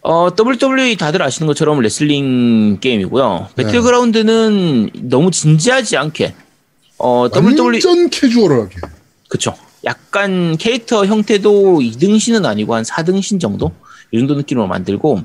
[0.01, 3.49] 어, WWE 다들 아시는 것처럼 레슬링 게임이고요.
[3.55, 3.63] 네.
[3.63, 6.35] Battlegrounds는 너무 진지하지 않게,
[6.97, 8.77] 어, WWE, 완전 캐주얼하게.
[9.27, 9.55] 그쵸.
[9.85, 13.71] 약간 캐릭터 형태도 2등신은 아니고 한 4등신 정도?
[14.11, 15.21] 이 정도 느낌으로 만들고,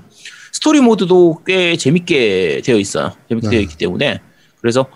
[0.53, 3.13] 스토리 모드도 꽤 재밌게 되어 있어요.
[3.29, 3.51] 재밌게 네.
[3.51, 4.21] 되어 있기 때문에.
[4.61, 4.87] 그래서,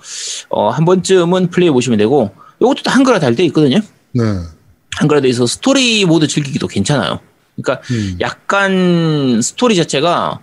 [0.48, 2.30] 어, 한 번쯤은 플레이해 보시면 되고,
[2.60, 3.80] 요것도 다 한글화 잘 되어 있거든요.
[4.12, 4.22] 네.
[4.96, 7.20] 한글화 있어서 스토리 모드 즐기기도 괜찮아요.
[7.56, 8.16] 그러니까 음.
[8.20, 10.40] 약간 스토리 자체가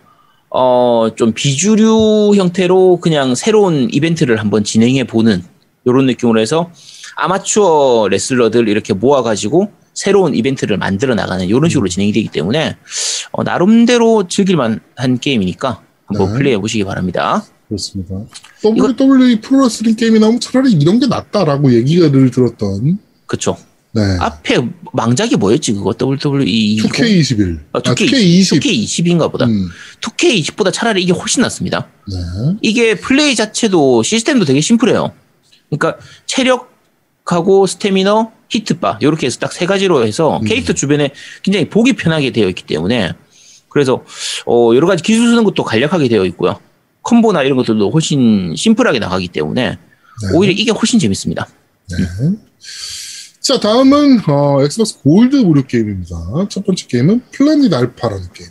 [0.50, 5.44] 어 좀 비주류 형태로 그냥 새로운 이벤트를 한번 진행해 보는
[5.86, 6.72] 이런 느낌으로 해서
[7.16, 12.76] 아마추어 레슬러들 이렇게 모아가지고 새로운 이벤트를 만들어 나가는 이런 식으로 진행이 되기 때문에
[13.32, 16.38] 어, 나름대로 즐길만 한 게임이니까 한번 네.
[16.38, 17.44] 플레이해 보시기 바랍니다.
[17.68, 18.16] 그렇습니다.
[18.64, 23.58] WWE 프로레슬링 게임이 나오면 차라리 이런 게 낫다라고 얘기가 늘 들었던 그쵸?
[23.94, 24.02] 네.
[24.20, 24.58] 앞에
[24.92, 27.60] 망작이 뭐였지 그거 WWE 2K21.
[27.72, 28.60] 아, 아, 2K, 2K20.
[28.60, 29.46] 2K20인가 보다.
[29.46, 29.70] 음.
[30.02, 31.88] 2K20보다 차라리 이게 훨씬 낫습니다.
[32.08, 32.16] 네.
[32.62, 35.14] 이게 플레이 자체도 시스템도 되게 심플해요.
[35.70, 36.75] 그러니까 체력
[37.26, 41.10] 하고 스태미너, heat bar 이렇게 해서 딱 세 가지로 해서 캐릭터 주변에
[41.44, 43.14] 굉장히 보기 편하게 되어 있기 때문에
[43.70, 44.04] 그래서
[44.46, 46.60] 어, 여러 가지 기술 쓰는 것도 간략하게 되어 있고요.
[47.02, 49.78] combo나 이런 것들도 훨씬 심플하게 나가기 때문에 네.
[50.34, 51.48] 오히려 이게 훨씬 재밌습니다.
[51.90, 51.98] 네.
[53.42, 56.16] 자, 다음은 어, Xbox Gold 무료 게임입니다.
[56.50, 58.50] 첫 번째 게임은 Planet Alpha라는 게임.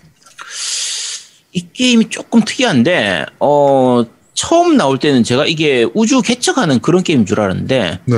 [1.52, 4.04] 이 게임이 조금 특이한데 어,
[4.34, 8.16] 처음 나올 때는 제가 이게 우주 개척하는 그런 게임인 줄 알았는데 네.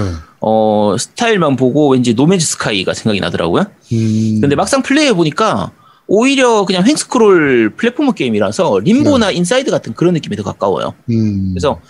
[0.48, 3.66] 어, 스타일만 보고 왠지 No Man's Sky가 생각이 나더라고요.
[3.92, 5.72] 음, 근데 막상 플레이해 보니까
[6.06, 10.94] 오히려 그냥 횡스크롤 platformer 게임이라서 Limbo나 Inside 같은 그런 느낌이 더 가까워요.
[11.10, 11.80] 음, 그래서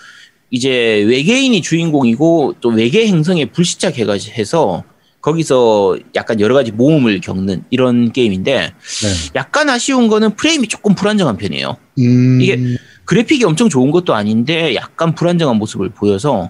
[0.51, 0.71] 이제
[1.07, 4.85] 외계인이 주인공이고 또 외계 행성에 불시착해가지고 해서
[5.21, 9.09] 거기서 약간 여러 가지 모험을 겪는 이런 게임인데 네.
[9.35, 11.77] 약간 아쉬운 거는 프레임이 조금 불안정한 편이에요.
[11.99, 12.59] 음, 이게
[13.05, 16.49] 그래픽이 엄청 좋은 것도 아닌데 약간 불안정한 모습을 보여서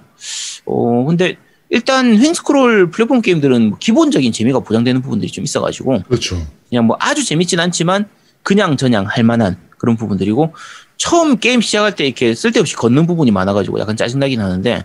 [0.66, 1.36] 어 근데
[1.70, 6.40] 일단 횡스크롤 플랫폼 게임들은 뭐 기본적인 재미가 보장되는 부분들이 좀 있어가지고 그렇죠.
[6.68, 8.08] 그냥 뭐 아주 재밌진 않지만
[8.42, 10.54] 그냥 저냥 할 만한 그런 부분들이고
[10.96, 14.84] 처음 게임 시작할 때 이렇게 쓸데없이 걷는 부분이 많아가지고 약간 짜증나긴 하는데 네.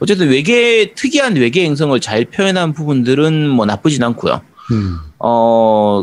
[0.00, 4.42] 어쨌든 외계 특이한 외계 행성을 잘 표현한 부분들은 뭐 나쁘진 않고요.
[4.72, 6.02] 음, 어,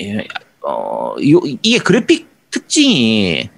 [0.00, 0.26] 예,
[0.64, 3.48] 어, 요- 이게 그래픽 특징이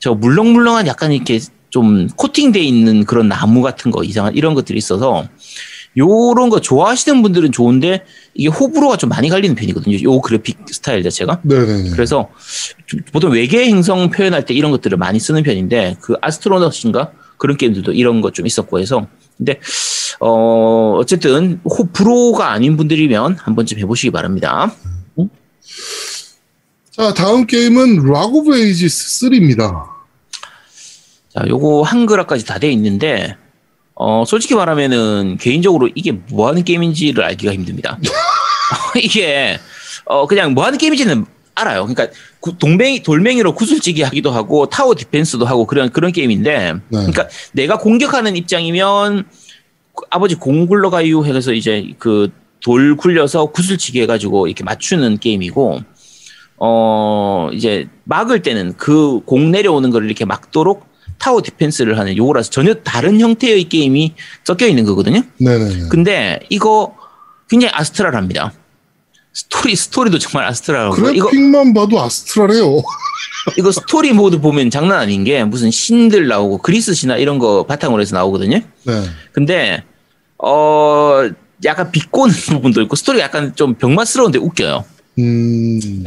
[0.00, 1.40] 저 물렁물렁한 약간 이렇게
[1.78, 5.28] 좀 코팅돼 있는 그런 나무 같은 거 이상한 이런 것들이 있어서
[5.96, 8.04] 요런 거 좋아하시는 분들은 좋은데
[8.34, 10.02] 이게 호불호가 좀 많이 갈리는 편이거든요.
[10.02, 11.38] 요 그래픽 스타일 자체가.
[11.44, 11.90] 네네네.
[11.90, 12.30] 그래서
[12.86, 17.92] 좀 보통 외계 행성 표현할 때 이런 것들을 많이 쓰는 편인데 그 아스트로넛인가 그런 게임들도
[17.92, 19.06] 이런 것 좀 있었고 해서
[19.36, 19.60] 근데
[20.18, 24.74] 어 어쨌든 호불호가 아닌 분들이면 한 번쯤 해보시기 바랍니다.
[26.90, 29.97] 자, 다음 게임은 Rock of Ages 3입니다.
[31.34, 33.36] 자, 요거 한글화까지 다 돼 있는데
[33.94, 37.98] 어 솔직히 말하면은 개인적으로 이게 뭐 하는 게임인지를 알기가 힘듭니다.
[39.02, 39.58] 이게
[40.04, 41.84] 어 그냥 뭐 하는 게임인지는 알아요.
[41.86, 42.06] 그러니까
[42.40, 48.36] 구- 동맹이 돌멩이로 구슬치기 하기도 하고 tower defense도 하고 그런 그런 게임인데 그러니까 내가 공격하는
[48.36, 49.24] 입장이면
[49.94, 55.80] 그 아버지 공 굴러가유 해서 이제 그 돌 굴려서 구슬치기 해가지고 이렇게 맞추는 게임이고
[56.58, 60.87] 어 이제 막을 때는 그 공 내려오는 걸 이렇게 막도록
[61.18, 64.14] tower defense를 하는 요거라서 전혀 다른 형태의 게임이
[64.44, 65.22] 섞여 있는 거거든요.
[65.38, 65.88] 네네네.
[65.88, 66.96] 근데 이거
[67.48, 68.52] 굉장히 astral합니다.
[69.32, 72.82] 스토리 스토리도 정말 astral하고 그래픽만 봐도 astral해요.
[73.56, 78.00] 이거 스토리 모드 보면 장난 아닌 게 무슨 신들 나오고 그리스 신화 이런 거 바탕으로
[78.00, 78.60] 해서 나오거든요.
[78.84, 79.02] 네.
[79.32, 79.84] 근데
[80.42, 81.28] 어
[81.64, 84.84] 약간 비꼬는 부분도 있고 스토리가 약간 좀 병맛스러운데 웃겨요.
[85.18, 86.04] 음,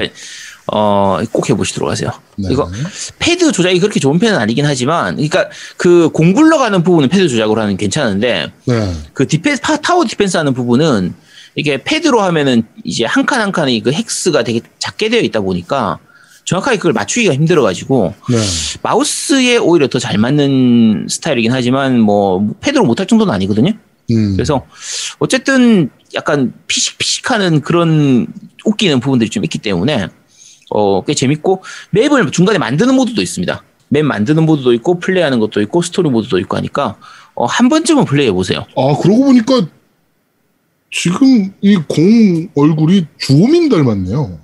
[0.67, 2.11] 어 꼭 해보시도록 하세요.
[2.37, 2.49] 네.
[2.51, 2.69] 이거
[3.19, 7.61] 패드 조작이 그렇게 좋은 편은 아니긴 하지만, 그러니까 그 공 굴러 가는 부분은 패드 조작으로
[7.61, 8.93] 하는 괜찮은데 네.
[9.13, 11.13] 그 defense 타- tower defense 하는 부분은
[11.55, 15.99] 이게 패드로 하면은 이제 한 칸 한 칸이 그 hex가 되게 작게 되어 있다 보니까
[16.45, 18.37] 정확하게 그걸 맞추기가 힘들어가지고 네.
[18.81, 23.73] 마우스에 오히려 더 잘 맞는 스타일이긴 하지만 뭐 패드로 못할 정도는 아니거든요.
[24.11, 24.65] 음, 그래서
[25.19, 28.27] 어쨌든 약간 피식피식하는 그런
[28.65, 30.07] 웃기는 부분들이 좀 있기 때문에
[30.73, 33.63] 어, 꽤 재밌고 맵을 중간에 만드는 모드도 있습니다.
[33.89, 36.97] 맵 만드는 모드도 있고 플레이하는 것도 있고 스토리 모드도 있고 하니까
[37.35, 38.65] 어, 한 번쯤은 플레이해 보세요.
[38.77, 39.67] 아, 그러고 보니까
[40.93, 44.39] 지금 이 공 얼굴이 주호민 닮았네요.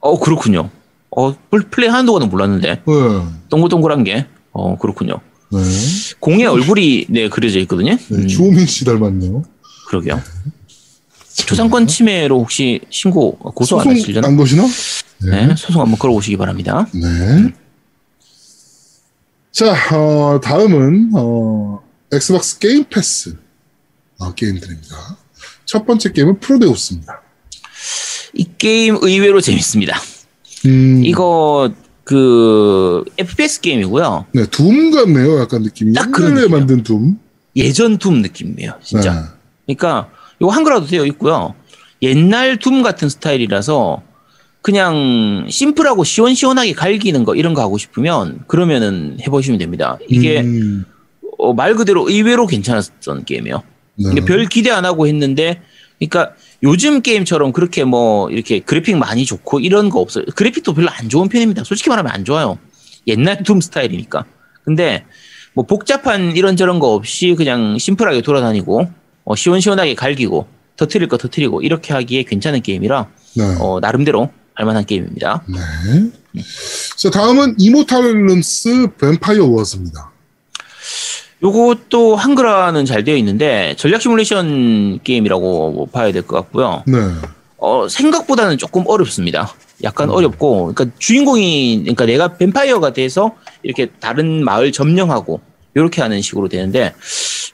[0.00, 0.70] 어 그렇군요.
[1.14, 2.82] 어 플- 플레이하는 동안은 몰랐는데 네.
[3.50, 5.14] 동글동글한 게 어 그렇군요.
[5.50, 5.58] 네.
[6.20, 7.92] 공의 얼굴이 네 그려져 있거든요.
[7.96, 9.42] 네, 음, 주호민 씨 닮았네요.
[9.88, 10.20] 그러게요.
[11.46, 14.28] 초상권 침해로 혹시 신고 고소 안 하시려나?
[14.28, 14.64] 안 거시나?
[15.26, 15.46] 네.
[15.46, 16.86] 네, 소송 한번 걸어보시기 바랍니다.
[16.92, 17.52] 네.
[19.52, 21.80] 자, 어, 다음은, 어,
[22.12, 23.36] Xbox Game Pass
[24.18, 25.16] 어, 게임들입니다.
[25.64, 27.22] 첫 번째 게임은 프로데우스입니다.
[28.34, 29.98] 이 게임 의외로 재밌습니다.
[30.66, 31.72] 음, 이거
[32.04, 34.26] 그 FPS 게임이고요.
[34.32, 35.40] 네, 둠 같네요.
[35.40, 35.92] 약간 느낌이.
[35.92, 36.58] 딱 그런 느낌이요.
[36.58, 37.18] 만든 둠.
[37.56, 39.34] 예전 둠 느낌이에요, 진짜.
[39.66, 40.10] 그러니까
[40.40, 41.54] 이거 한글화도 되어 있고요.
[42.00, 44.02] 옛날 둠 같은 스타일이라서
[44.62, 49.98] 그냥 심플하고 시원시원하게 갈기는 거 이런 거 하고 싶으면 그러면은 해보시면 됩니다.
[50.00, 50.06] 네.
[50.08, 50.84] 이게 음,
[51.38, 53.62] 어, 말 그대로 의외로 괜찮았던 게임이에요.
[53.96, 54.10] 네.
[54.12, 55.60] 이게 별 기대 안 하고 했는데,
[55.98, 60.24] 그러니까 요즘 게임처럼 그렇게 뭐 이렇게 그래픽 많이 좋고 이런 거 없어요.
[60.36, 61.64] 그래픽도 별로 안 좋은 편입니다.
[61.64, 62.58] 솔직히 말하면 안 좋아요.
[63.08, 64.24] 옛날 둠 스타일이니까.
[64.64, 65.04] 근데
[65.54, 68.88] 뭐 복잡한 이런저런 거 없이 그냥 심플하게 돌아다니고
[69.24, 70.46] 어, 시원시원하게 갈기고
[70.76, 73.56] 터트릴 거 터트리고 이렇게 하기에 괜찮은 게임이라 네.
[73.60, 75.42] 어, 나름대로 할만한 게임입니다.
[75.46, 76.42] 네.
[76.96, 80.10] 자, 다음은 Immortal Realms Vampire Wars입니다.
[81.42, 86.84] 요것도 한글화는 잘 되어 있는데 전략 시뮬레이션 게임이라고 뭐 봐야 될 것 같고요.
[86.86, 86.98] 네.
[87.58, 89.52] 어, 생각보다는 조금 어렵습니다.
[89.84, 95.40] 약간 어렵고, 그러니까 주인공이, 그러니까 내가 뱀파이어가 돼서 이렇게 다른 마을 점령하고,
[95.74, 96.94] 이렇게 하는 식으로 되는데,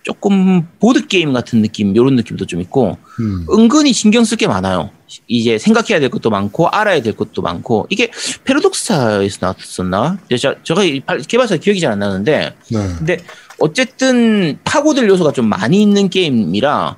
[0.02, 3.46] 조금 보드 게임 같은 느낌, 요런 느낌도 좀 있고, 음.
[3.50, 4.90] 은근히 신경 쓸 게 많아요.
[5.26, 8.10] 이제 생각해야 될 것도 많고, 알아야 될 것도 많고, 이게
[8.44, 10.18] 패러독스타에서 나왔었나?
[10.36, 10.82] 제가, 제가
[11.28, 12.94] 개발사 기억이 잘 안 나는데, 네.
[12.98, 13.18] 근데
[13.58, 16.96] 어쨌든 파고들 요소가 좀 많이 있는 게임이라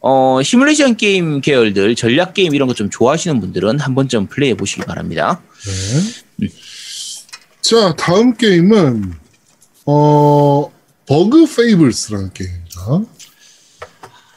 [0.00, 4.82] 어 시뮬레이션 게임 계열들 전략 게임 이런 거 좀 좋아하시는 분들은 한 번쯤 플레이해 보시기
[4.82, 5.40] 바랍니다.
[6.36, 6.48] 네.
[7.60, 9.14] 자, 다음 게임은,
[9.86, 10.70] 어,
[11.06, 13.00] Bug Fables라는 게임입니다.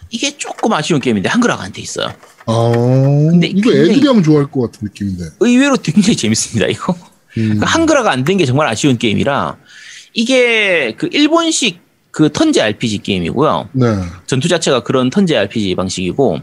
[0.10, 2.14] 이게 조금 아쉬운 게임인데 한글화가 안 돼 있어요.
[2.48, 5.24] 아, 근데 이거 애들이 하면 좋아할 것 같은 느낌인데.
[5.39, 6.68] 의외로 굉장히 재밌습니다.
[6.68, 7.43] 이거 음.
[7.60, 9.58] 그러니까 한글화가 안 된 게 정말 아쉬운 게임이라
[10.14, 11.80] 이게 그 일본식
[12.12, 13.70] 그 turn제 RPG 게임이고요.
[13.74, 13.86] 네.
[14.26, 16.39] 전투 자체가 그런 turn제 RPG 방식이고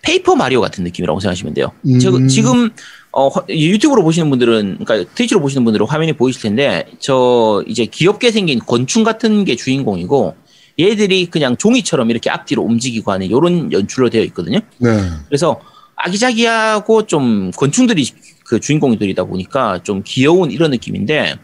[0.00, 1.70] Paper Mario 같은 느낌이라고 생각하시면 돼요.
[1.86, 1.98] 음.
[1.98, 2.70] 저- 지금
[3.12, 8.30] 어, 화- 유튜브로 보시는 분들은 그러니까 Twitch로 보시는 분들은 화면이 보이실 텐데 저 이제 귀엽게
[8.30, 10.34] 생긴 곤충 같은 게 주인공이고
[10.80, 14.58] 얘들이 그냥 종이처럼 이렇게 앞뒤로 움직이고 하는 이런 연출로 되어 있거든요.
[14.78, 14.88] 네.
[15.28, 15.60] 그래서
[15.96, 18.08] 아기자기하고 좀 건충들이
[18.46, 21.36] 그 주인공들이다 보니까 좀 귀여운 이런 느낌인데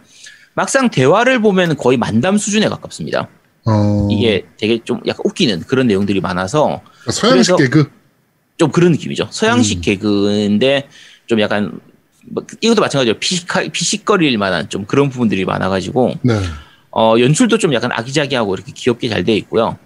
[0.54, 3.28] 막상 대화를 보면 거의 만담 수준에 가깝습니다.
[3.66, 7.90] 어, 이게 되게 좀 약간 웃기는 그런 내용들이 많아서 서양식 그래서- 개그.
[8.56, 9.28] 좀 그런 느낌이죠.
[9.30, 9.80] 서양식 음.
[9.82, 10.88] 개그인데
[11.28, 11.78] 좀 약간
[12.24, 16.40] 뭐 이것도 마찬가지로 피식하, 피식거릴 만한 좀 그런 부분들이 많아가지고 네.
[16.90, 19.78] 어, 연출도 좀 약간 아기자기하고 이렇게 귀엽게 잘 돼 있고요.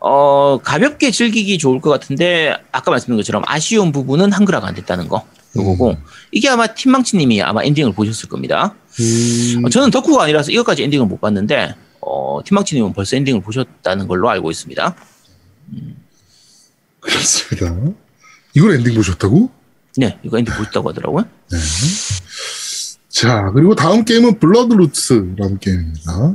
[0.00, 5.24] 어, 가볍게 즐기기 좋을 것 같은데 아까 말씀드린 것처럼 아쉬운 부분은 한글화가 안 됐다는 거.
[5.56, 5.96] 요거고
[6.32, 8.74] 이게 아마 팀망치님이 아마 엔딩을 보셨을 겁니다.
[9.00, 14.30] 음, 어, 저는 덕후가 아니라서 이것까지 엔딩을 못 봤는데 어, 팀망치님은 벌써 엔딩을 보셨다는 걸로
[14.30, 14.96] 알고 있습니다.
[17.00, 17.76] 그렇습니다.
[18.54, 19.50] 이걸 엔딩 보셨다고?
[19.96, 21.24] 네, 이거 엔딩 보셨다고 하더라고요.
[21.50, 21.58] 네.
[23.08, 26.34] 자, 그리고 다음 게임은 Bloodroots라는 게임입니다.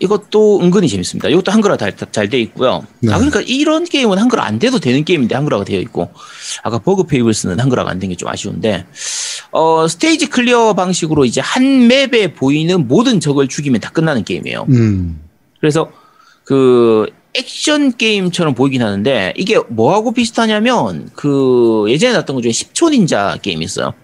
[0.00, 1.28] 이것도 은근히 재밌습니다.
[1.28, 2.84] 이것도 한글화 잘 돼 있고요.
[3.00, 3.12] 네.
[3.12, 6.10] 아, 그러니까 이런 게임은 한글화 안 돼도 되는 게임인데 한글화가 되어 있고,
[6.62, 8.86] 아까 Bug Fables는 한글화가 안 된 게 좀 아쉬운데,
[9.52, 14.66] 어, stage clear 방식으로 이제 한 맵에 보이는 모든 적을 죽이면 다 끝나는 게임이에요.
[14.70, 15.20] 음,
[15.60, 15.90] 그래서
[16.44, 23.38] 그 액션 게임처럼 보이긴 하는데, 이게 뭐하고 비슷하냐면, 그 예전에 나왔던 것 중에 10초 닌자
[23.42, 23.94] 게임이 있어요.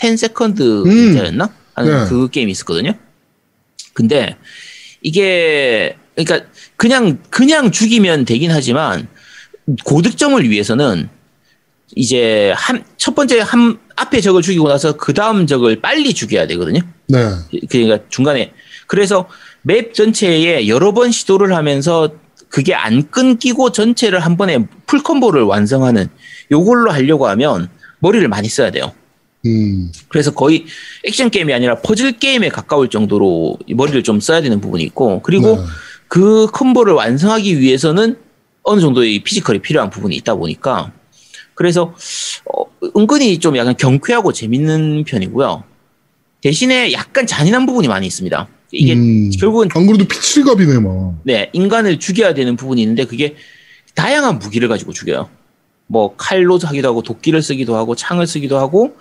[0.00, 0.88] 10 Second 음.
[0.88, 1.50] Ninja였나?
[1.74, 2.08] 하는 네.
[2.08, 2.92] 그 게임이 있었거든요.
[3.92, 4.36] 근데
[5.02, 9.08] 이게 그러니까 그냥 그냥 죽이면 되긴 하지만
[9.84, 11.08] 고득점을 위해서는
[11.96, 16.80] 이제 한 첫 번째 한 앞에 적을 죽이고 나서 그 다음 적을 빨리 죽여야 되거든요.
[17.08, 17.18] 네.
[17.70, 18.52] 그러니까 중간에
[18.86, 19.26] 그래서
[19.62, 22.12] 맵 전체에 여러 번 시도를 하면서
[22.50, 26.08] 그게 안 끊기고 전체를 한 번에 full combo를 완성하는
[26.50, 27.70] 요걸로 하려고 하면
[28.00, 28.92] 머리를 많이 써야 돼요.
[29.46, 30.66] 음, 그래서 거의
[31.04, 35.56] 액션 게임이 아니라 퍼즐 게임에 가까울 정도로 이 머리를 좀 써야 되는 부분이 있고 그리고
[35.56, 35.62] 네.
[36.08, 38.18] 그 콤보를 완성하기 위해서는
[38.62, 40.92] 어느 정도의 피지컬이 필요한 부분이 있다 보니까
[41.54, 41.94] 그래서
[42.52, 42.64] 어,
[42.96, 45.64] 은근히 좀 약간 경쾌하고 재밌는 편이고요.
[46.42, 48.48] 대신에 약간 잔인한 부분이 많이 있습니다.
[48.72, 51.18] 이게 음, 결국은 안 그래도 피칠갑이네, 막.
[51.24, 53.36] 네, 인간을 죽여야 되는 부분이 있는데 그게
[53.94, 55.28] 다양한 무기를 가지고 죽여요.
[55.86, 58.96] 뭐 칼로 하기도 하고 도끼를 쓰기도 하고 창을 쓰기도 하고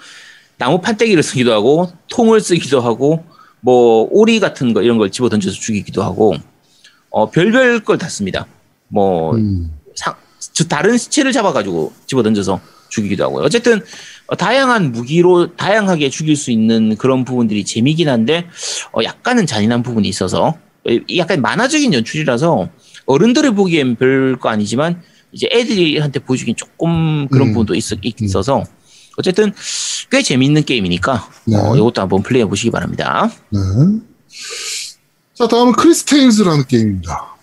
[0.58, 3.24] 나무 판때기를 쓰기도 하고 통을 쓰기도 하고
[3.62, 6.34] 뭐 오리 같은 거 이런 걸 집어 던져서 죽이기도 하고
[7.12, 8.48] 어 별별 걸 다 씁니다.
[8.88, 10.16] 뭐 음, 상,
[10.54, 12.60] 저 다른 시체를 잡아가지고 집어 던져서
[12.90, 13.44] 죽이기도 하고요.
[13.46, 13.84] 어쨌든 어,
[14.38, 18.48] 다양한 무기로 다양하게 죽일 수 있는 그런 부분들이 재미긴 한데
[18.92, 22.70] 어, 약간은 잔인한 부분이 있어서 어, 약간 만화적인 연출이라서
[23.06, 25.02] 어른들을 보기엔 별거 아니지만
[25.32, 27.54] 이제 애들한테 보여주긴 조금 그런 음.
[27.54, 27.84] 부분도 있,
[28.22, 28.64] 있어서
[29.18, 29.52] 어쨌든
[30.10, 31.58] 꽤 재밌는 게임이니까 네.
[31.58, 33.30] 어, 이것도 한번 플레이해 보시기 바랍니다.
[33.50, 33.60] 네.
[35.34, 37.36] 자, 다음은 크리스테일즈라는 게임입니다.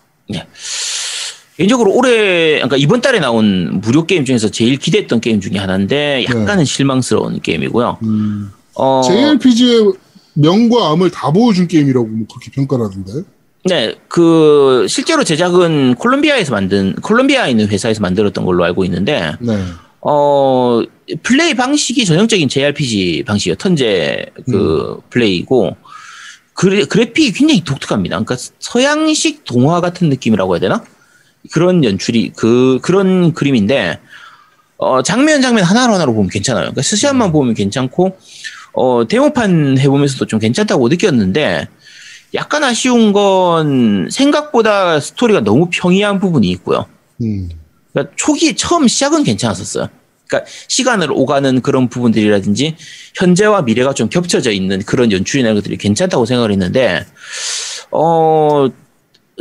[1.56, 6.64] 개인적으로 올해 그러니까 이번 달에 나온 무료 게임 중에서 제일 기대했던 게임 중에 하나인데 약간은
[6.64, 7.98] 실망스러운 게임이고요.
[8.02, 9.92] 음, 어, JRPG의
[10.34, 13.12] 명과 암을 다 보여준 게임이라고 뭐 그렇게 평가를 하던데.
[13.64, 19.58] 네, 그 실제로 제작은 콜롬비아에서 만든 콜롬비아에 있는 회사에서 만들었던 걸로 알고 있는데 네.
[20.02, 20.82] 어
[21.22, 23.56] 플레이 방식이 전형적인 JRPG 방식이에요.
[23.56, 25.74] 턴제 그 플레이고
[26.52, 28.16] 그래, 그래픽이 굉장히 독특합니다.
[28.16, 30.84] 그러니까 서양식 동화 같은 느낌이라고 해야 되나?
[31.50, 33.98] 그런 연출이 그 그런 그림인데
[34.78, 36.64] 어 장면 장면 하나로 하나로 보면 괜찮아요.
[36.64, 38.16] 그러니까 스샷만 보면 괜찮고
[38.72, 41.68] 어 데모판 해보면서도 좀 괜찮다고 느꼈는데
[42.34, 46.86] 약간 아쉬운 건 생각보다 스토리가 너무 평이한 부분이 있고요.
[47.22, 47.48] 음.
[47.92, 49.88] 그러니까 초기 처음 시작은 괜찮았었어요.
[50.28, 52.76] 그러니까 시간을 오가는 그런 부분들이라든지
[53.14, 57.04] 현재와 미래가 좀 겹쳐져 있는 그런 연출이나 것들이 괜찮다고 생각을 했는데
[57.90, 58.68] 어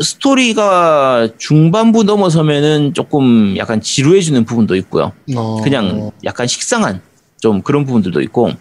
[0.01, 5.13] 스토리가 중반부 넘어서면은 조금 약간 지루해지는 부분도 있고요.
[5.35, 7.01] 어, 그냥 약간 식상한
[7.39, 8.51] 좀 그런 부분들도 있고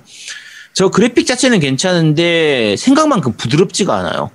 [0.75, 4.31] 저 그래픽 자체는 괜찮은데 생각만큼 부드럽지가 않아요.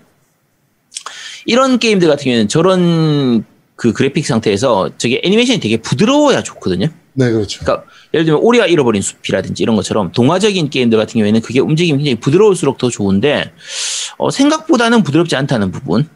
[1.45, 3.45] 이런 게임들 같은 경우에는 저런
[3.75, 6.87] 그 그래픽 상태에서 저게 애니메이션이 되게 부드러워야 좋거든요.
[7.13, 7.61] 네, 그렇죠.
[7.61, 12.15] 그러니까 예를 들면 오리와 잃어버린 숲이라든지 이런 것처럼 동화적인 게임들 같은 경우에는 그게 움직임이 굉장히
[12.19, 13.53] 부드러울수록 더 좋은데
[14.17, 16.07] 어, 생각보다는 부드럽지 않다는 부분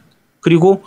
[0.44, 0.84] 그리고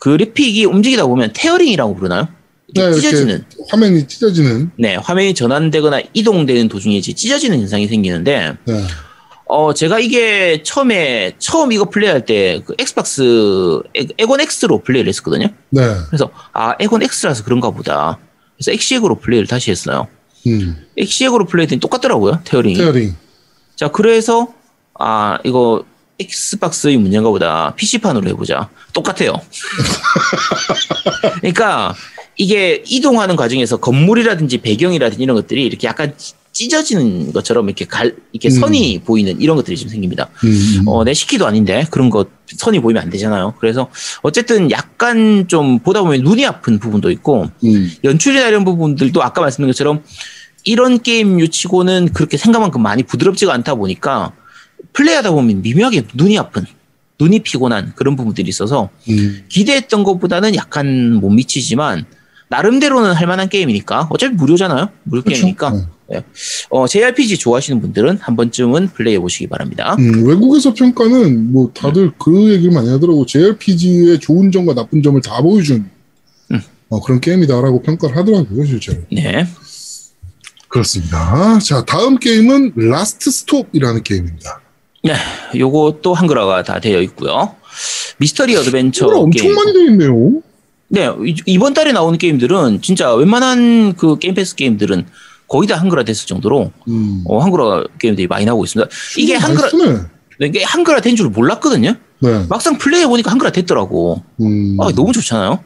[0.00, 2.28] 그래픽이 움직이다 보면 tearing이라고 부르나요?
[2.74, 4.72] 네, 찢어지는 화면이 찢어지는.
[4.76, 8.82] 네, 화면이 전환되거나 이동되는 도중에 이제 찢어지는 현상이 생기는데, 네.
[9.46, 15.46] 어, 제가 이게 처음에, 처음 이거 플레이할 때, 그 Xbox, 엑- 엑원 X로 플레이를 했었거든요.
[15.70, 15.82] 네.
[16.08, 18.18] 그래서, 아, 엑원 X라서 그런가 보다.
[18.56, 20.08] 그래서 엑시엑으로 플레이를 다시 했어요.
[20.48, 20.76] 음.
[20.98, 22.74] 엑시엑으로 플레이했더니 똑같더라고요, tearing이.
[22.74, 23.14] Tearing.
[23.76, 24.48] 자, 그래서,
[24.98, 25.84] 아, 이거,
[26.18, 27.74] Xbox의 문제인가 보다.
[27.76, 28.68] PC판으로 해보자.
[28.92, 29.34] 똑같아요.
[31.40, 31.94] 그러니까,
[32.36, 38.48] 이게 이동하는 과정에서 건물이라든지 배경이라든지 이런 것들이 이렇게 약간 찢- 찢어지는 것처럼 이렇게 갈, 이렇게
[38.48, 38.60] 음.
[38.60, 40.28] 선이 보이는 이런 것들이 좀 생깁니다.
[40.44, 40.82] 음.
[40.86, 42.24] 어, 내 시키도 아닌데 그런 거
[42.56, 43.54] 선이 보이면 안 되잖아요.
[43.60, 43.90] 그래서
[44.22, 47.92] 어쨌든 약간 좀 보다 보면 눈이 아픈 부분도 있고 음.
[48.04, 50.02] 연출이나 이런 부분들도 아까 말씀드린 것처럼
[50.64, 54.32] 이런 게임 유 치고는 그렇게 생각만큼 많이 부드럽지가 않다 보니까
[54.96, 56.64] 플레이하다 보면 미묘하게 눈이 아픈
[57.20, 59.44] 눈이 피곤한 그런 부분들이 있어서 음.
[59.48, 62.04] 기대했던 것보다는 약간 못 미치지만
[62.48, 64.88] 나름대로는 할 만한 게임이니까 어차피 무료잖아요.
[65.04, 65.40] 무료 그렇죠.
[65.40, 65.86] 게임이니까 네.
[66.14, 66.22] 예.
[66.70, 69.96] 어, JRPG 좋아하시는 분들은 한 번쯤은 플레이해 보시기 바랍니다.
[69.98, 73.26] 음, 외국에서 평가는 뭐 다들 그 얘기를 많이 하더라고.
[73.26, 75.90] JRPG의 좋은 점과 나쁜 점을 다 보여준
[76.52, 76.62] 음.
[76.88, 79.00] 어, 그런 게임이다라고 평가를 하더라고요, 실제로.
[79.10, 79.46] 네.
[80.68, 81.58] 그렇습니다.
[81.58, 84.60] 자, 다음 게임은 Last Stop이라는 게임입니다.
[85.06, 85.14] 네.
[85.58, 87.54] 요것도 한글화가 다 되어 있고요.
[88.18, 89.54] 미스터리 어드벤처 엄청 게임.
[89.54, 90.32] 많이 돼 있네요.
[90.88, 91.10] 네.
[91.26, 95.06] 이- 이번 달에 나오는 게임들은 진짜 웬만한 그 Game Pass 게임들은
[95.48, 97.22] 거의 다 한글화 됐을 정도로 음.
[97.26, 98.90] 어, 한글화 게임들이 많이 나오고 있습니다.
[99.16, 99.98] 이게 한글화 됐네.
[100.42, 101.94] 이게 한글화 된 줄 몰랐거든요.
[102.20, 102.46] 네.
[102.48, 104.22] 막상 플레이해 보니까 한글화 됐더라고.
[104.40, 104.76] 음.
[104.80, 105.62] 아, 너무 좋잖아요.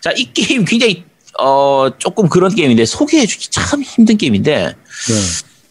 [0.00, 1.04] 자, 이 게임 굉장히
[1.38, 5.14] 어 조금 그런 게임인데 소개해 주기 참 힘든 게임인데 네.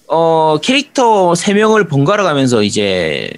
[0.07, 3.31] 어 캐릭터 3명을 번갈아 가면서 이제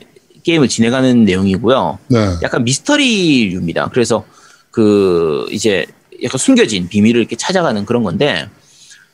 [0.44, 2.00] 게임을 진행하는 내용이고요.
[2.08, 2.18] 네.
[2.44, 3.90] 약간 미스터리류입니다.
[3.90, 4.26] 그래서
[4.72, 5.86] 그 이제
[6.24, 8.50] 약간 숨겨진 비밀을 이렇게 찾아가는 그런 건데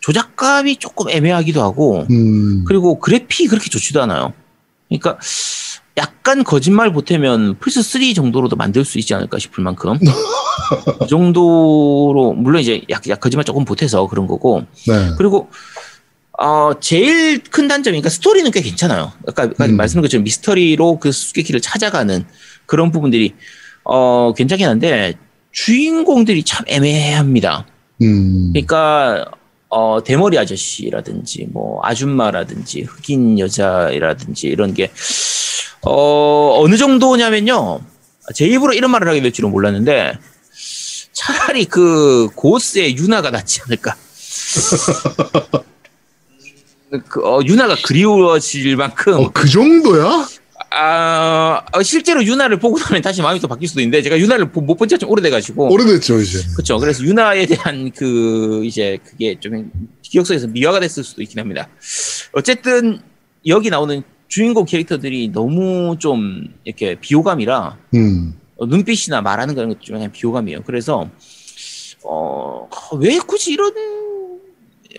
[0.02, 2.66] 조작감이 조금 애매하기도 하고 음.
[2.66, 4.34] 그리고 그래픽이 그렇게 좋지도 않아요.
[4.90, 5.18] 그러니까
[5.98, 9.98] 약간 거짓말 보태면 플스 3 정도로도 만들 수 있지 않을까 싶을 만큼
[11.00, 15.12] 그 정도로 물론 이제 약, 약 거짓말 조금 보태서 그런 거고 네.
[15.18, 15.50] 그리고
[16.40, 19.14] 어 제일 큰 단점이 그러니까 스토리는 꽤 괜찮아요.
[19.28, 19.78] 아까, 아까 음.
[19.78, 22.26] 말씀드린 것처럼 미스터리로 그 수수께끼를 찾아가는
[22.66, 23.36] 그런 부분들이
[23.84, 25.14] 어 괜찮긴 한데
[25.52, 27.68] 주인공들이 참 애매합니다.
[28.02, 28.52] 음.
[28.52, 29.26] 그러니까
[29.70, 34.92] 어 대머리 아저씨라든지 뭐 아줌마라든지 흑인 여자라든지 이런 게
[35.86, 37.82] 어, 어느 정도냐면요.
[38.34, 40.18] 제 입으로 이런 말을 하게 될 줄은 몰랐는데
[41.12, 43.96] 차라리 그 고스의 유나가 낫지 않을까.
[47.08, 50.28] 그, 어, 유나가 그리워질 만큼 어, 그 정도야?
[50.76, 54.76] 아, 어, 실제로 유나를 보고 나면 다시 마음이 또 바뀔 수도 있는데 제가 유나를 못
[54.78, 56.40] 본 지가 좀 오래돼가지고 오래됐죠 이제.
[56.54, 56.80] 그렇죠.
[56.80, 59.72] 그래서 유나에 대한 그 이제 그게 좀
[60.02, 61.68] 기억 속에서 미화가 됐을 수도 있긴 합니다.
[62.34, 63.00] 어쨌든
[63.46, 68.34] 여기 나오는 주인공 캐릭터들이 너무 좀 이렇게 비호감이라 음.
[68.58, 70.62] 어, 눈빛이나 말하는 그런 것좀 약간 비호감이에요.
[70.66, 71.08] 그래서
[72.04, 72.68] 어,
[73.00, 73.74] 왜 굳이 이런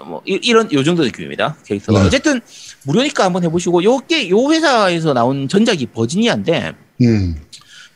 [0.04, 1.56] 뭐 이- 이런 요 정도 느낌입니다.
[1.64, 2.06] 캐릭터가 네.
[2.06, 2.40] 어쨌든
[2.84, 6.72] 무료니까 한번 해보시고 요게 요 회사에서 나온 전작이 버지니아인데
[7.02, 7.36] 음.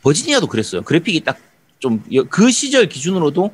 [0.01, 0.81] 버지니아도 그랬어요.
[0.83, 1.37] 그래픽이 딱
[1.81, 3.51] 좀 그 시절 기준으로도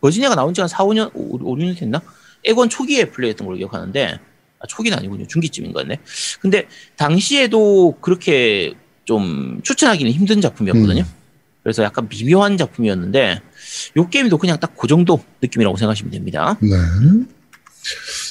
[0.00, 2.02] 버지니아가 나온 지 한 4, 5년, 5, 6년 됐나?
[2.44, 4.18] 에건 초기에 플레이했던 걸로 기억하는데
[4.58, 5.28] 아, 초기는 아니군요.
[5.28, 5.98] 중기쯤인 것 같네.
[6.40, 8.74] 근데 당시에도 그렇게
[9.04, 11.04] 좀 추천하기는 힘든 작품이었거든요.
[11.62, 13.40] 그래서 약간 미묘한 작품이었는데
[13.96, 16.58] 요 게임도 그냥 딱 그 정도 느낌이라고 생각하시면 됩니다.
[16.60, 16.70] 네.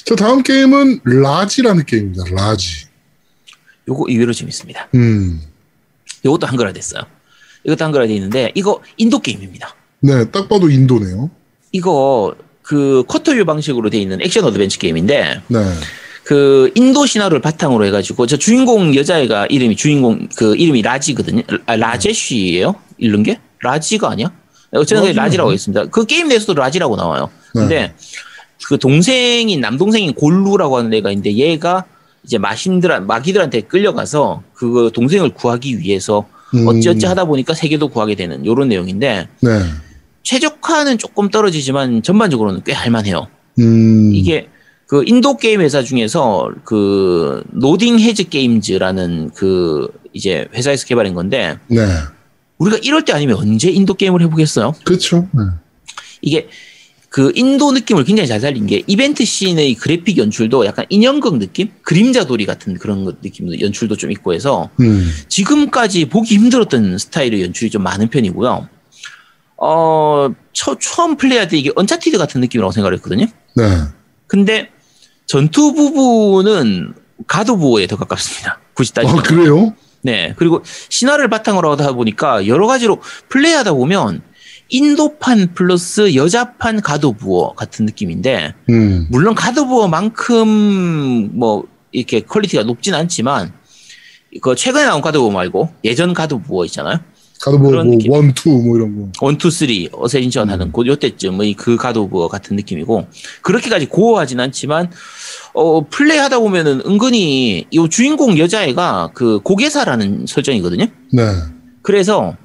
[0.04, 2.24] 자 다음 게임은 Raji라는 게임입니다.
[2.34, 2.86] Raji.
[3.88, 4.88] 요거 의외로 재밌습니다.
[4.94, 5.40] 음.
[6.24, 7.02] 요것도 한글화 됐어요.
[7.64, 9.74] 이것도 한글화 돼 있는데 이거 인도 게임입니다.
[10.00, 11.30] 네, 딱 봐도 인도네요.
[11.72, 15.58] 이거 그 quarter view 방식으로 돼 있는 액션 어드벤처 게임인데 네.
[16.24, 21.42] 그 인도 신화를 바탕으로 해가지고 저 주인공 여자애가 이름이 주인공 그 이름이 Raji거든요.
[21.64, 22.74] 아, 라제쉬예요?
[22.98, 24.30] 읽는 게 Raji가 아니야?
[24.72, 25.52] 어쨌든 Raji는 Raji라고?
[25.52, 25.86] 있습니다.
[25.86, 27.30] 그 게임 내에서도 Raji라고 나와요.
[27.54, 27.60] 네.
[27.60, 27.94] 근데
[28.66, 31.84] 그 동생인 남동생인 골루라고 하는 애가 있는데 얘가
[32.24, 36.66] 이제 마신들 마기들한테 끌려가서 그 동생을 구하기 위해서 음.
[36.66, 39.60] 어찌어찌 하다 보니까 세계도 구하게 되는 이런 내용인데 네.
[40.22, 43.28] 최적화는 조금 떨어지지만 전반적으로는 꽤 할만해요.
[43.60, 44.10] 음.
[44.14, 44.48] 이게
[44.86, 51.86] 그 인도 게임 회사 중에서 그 Nodding Heads Games라는 그 이제 회사에서 개발한 건데 네.
[52.58, 54.74] 우리가 이럴 때 아니면 언제 인도 게임을 해보겠어요?
[54.84, 55.28] 그렇죠.
[55.32, 55.42] 네.
[56.20, 56.48] 이게
[57.08, 62.44] 그 인도 느낌을 굉장히 잘 살린 게 이벤트 씬의 그래픽 연출도 약간 인형극 느낌, 그림자놀이
[62.44, 65.10] 같은 그런 것 느낌 연출도 좀 있고 해서 음.
[65.28, 68.68] 지금까지 보기 힘들었던 스타일의 연출이 좀 많은 편이고요.
[69.56, 73.26] 어, 처, 처음 플레이할 때 이게 Uncharted 같은 느낌이라고 생각했거든요.
[73.56, 73.64] 네.
[74.26, 74.70] 근데
[75.26, 76.94] 전투 부분은
[77.26, 78.60] God of War에 더 가깝습니다.
[78.74, 79.22] 굳이 아, 따지면.
[79.22, 79.74] 그래요?
[80.02, 80.34] 네.
[80.36, 84.22] 그리고 신화를 바탕으로 하다 보니까 여러 가지로 플레이하다 보면
[84.68, 89.06] 인도판 플러스 여자판 God of War 같은 느낌인데 음.
[89.10, 93.52] 물론 God of War만큼 뭐 이렇게 퀄리티가 높진 않지만
[94.42, 96.98] 그 최근에 나온 가도부어 말고 예전 가도부어 있잖아요.
[97.40, 98.12] God of 뭐, 그런 뭐, 느낌.
[98.12, 99.12] one, two, 뭐 이런 거.
[99.20, 103.06] one two three Ascension 하는 그 요때쯤의 그 God of War 같은 느낌이고
[103.42, 104.90] 그렇게까지 gore하진 않지만
[105.54, 110.86] 어 플레이 하다 보면은 은근히 이 주인공 여자애가 그 고개사라는 설정이거든요.
[111.12, 111.22] 네.
[111.82, 112.36] 그래서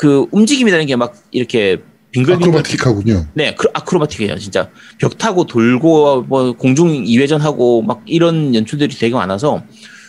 [0.00, 1.76] 그 움직임이라는 게 막 이렇게
[2.12, 3.26] 빙글빙글 아크로바틱하군요.
[3.34, 4.70] 네, 그 아크로바틱해요, 진짜.
[4.98, 9.62] 벽 타고 돌고, 뭐, 공중 이회전하고, 막 이런 연출들이 되게 많아서,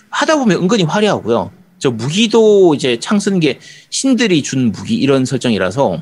[0.10, 1.52] 하다 보면 은근히 화려하고요.
[1.78, 3.60] 저 무기도 이제 창쓴게
[3.92, 6.02] 신들이 준 무기 이런 설정이라서,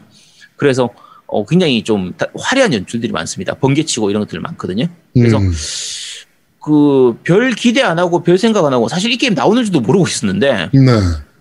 [0.55, 0.89] 그래서,
[1.27, 3.55] 어, 굉장히 좀 다- 화려한 연출들이 많습니다.
[3.55, 4.85] 번개치고 이런 것들 많거든요.
[5.13, 5.51] 그래서 음.
[6.61, 10.07] 그, 별 기대 안 하고 별 생각 안 하고, 사실 이 게임 나오는 줄도 모르고
[10.07, 10.91] 있었는데, 네.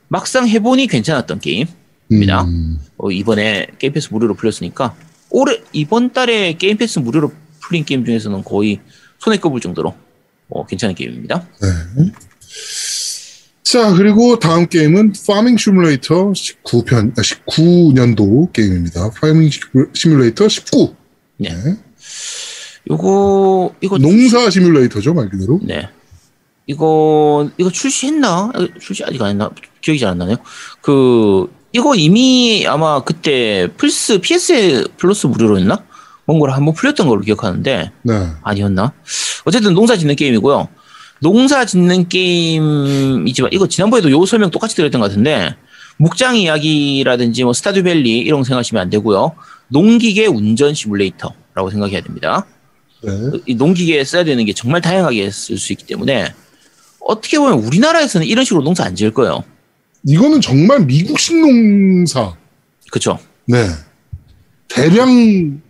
[0.09, 1.66] 막상 해보니 괜찮았던 게임.
[2.11, 2.44] 입니다.
[2.44, 2.78] 음.
[2.96, 4.94] 어, 이번에 Game Pass 무료로 풀렸으니까
[5.30, 8.80] 올해 이번 달에 Game Pass 무료로 풀린 게임 중에서는 거의
[9.18, 9.94] 손에 꼽을 정도로
[10.48, 11.46] 어, 괜찮은 게임입니다.
[11.61, 12.12] 네.
[13.62, 19.11] 자, 그리고 다음 게임은 Farming Simulator 19편, 아, 19년도 게임입니다.
[19.11, 19.51] Farming
[19.92, 20.94] 시뮬레이터 19.
[21.36, 21.50] 네.
[21.50, 21.76] 네.
[22.90, 25.61] 요거 이거 농사 시뮬레이터죠, 말 그대로.
[25.62, 25.86] 네.
[26.66, 28.52] 이거 이거 출시했나?
[28.54, 29.50] 어, 출시 아직 안 했나?
[29.82, 30.36] 기억이 잘 안 나네요.
[30.80, 35.84] 그 이거 이미 아마 그때 플스 PS 플러스 무료로 했나?
[36.24, 38.26] 뭔가를 한번 풀렸던 걸로 기억하는데 네.
[38.42, 38.92] 아니었나?
[39.44, 40.68] 어쨌든 농사 짓는 게임이고요.
[41.20, 45.56] 농사 짓는 게임이지만 이거 지난번에도 요 설명 똑같이 드렸던 것 같은데
[45.96, 49.32] 목장 이야기라든지 뭐 Stardew Valley 이런 거 생각하시면 안 되고요.
[49.68, 52.46] 농기계 운전 시뮬레이터라고 생각해야 됩니다.
[53.02, 53.12] 네.
[53.46, 56.32] 이 농기계에 써야 되는 게 정말 다양하게 쓸 수 있기 때문에
[57.00, 59.44] 어떻게 보면 우리나라에서는 이런 식으로 농사 안 지을 거예요.
[60.09, 62.32] 이거는 정말 미국식 농사.
[62.90, 63.18] 그렇죠?
[63.44, 63.66] 네.
[64.66, 65.61] 대량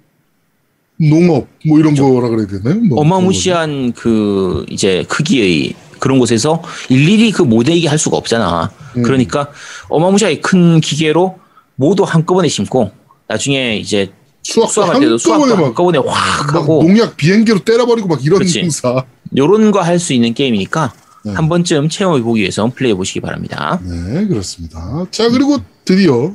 [0.96, 2.76] 농업, 뭐 이런 거라 그래야 되나요?
[2.82, 8.70] 뭐 어마무시한 그 이제 크기의 그런 곳에서 일일이 그 모델이게 할 수가 없잖아.
[8.96, 9.02] 음.
[9.02, 9.50] 그러니까
[9.88, 11.36] 어마무시하게 큰 기계로
[11.74, 12.92] 모두 한꺼번에 심고
[13.26, 14.12] 나중에 이제
[14.44, 18.40] 수확 수확할 때도 수확도 한꺼번에 확막 하고 농약 비행기로 때려버리고 막 이런.
[18.46, 19.04] 농사.
[19.36, 20.92] 요런 거 할 수 있는 게임이니까
[21.28, 21.34] 네.
[21.34, 23.80] 한 번쯤 체험해 보기 위해서 플레이해 보시기 바랍니다.
[23.84, 25.06] 네, 그렇습니다.
[25.10, 26.32] 자, 그리고 드디어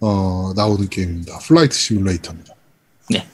[0.00, 1.38] 어, 나오는 게임입니다.
[1.38, 2.54] Flight Simulator입니다.
[3.10, 3.26] 네.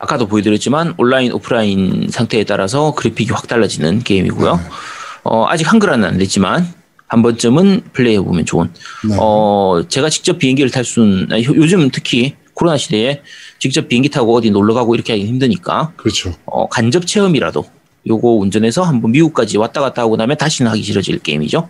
[0.00, 4.56] 아까도 보여드렸지만 온라인 오프라인 상태에 따라서 그래픽이 확 달라지는 게임이고요.
[4.56, 4.62] 네.
[5.24, 6.72] 어, 아직 한글화는 안 됐지만
[7.06, 8.70] 한 번쯤은 플레이해 보면 좋은.
[9.08, 9.16] 네.
[9.18, 13.22] 어 제가 직접 비행기를 탈 수는 요즘 특히 코로나 시대에
[13.58, 16.34] 직접 비행기 타고 어디 놀러 가고 이렇게 하기 힘드니까 그렇죠.
[16.44, 17.64] 어, 간접 체험이라도
[18.06, 21.68] 요거 운전해서 한번 미국까지 왔다 갔다 하고 나면 다시는 하기 싫어질 게임이죠.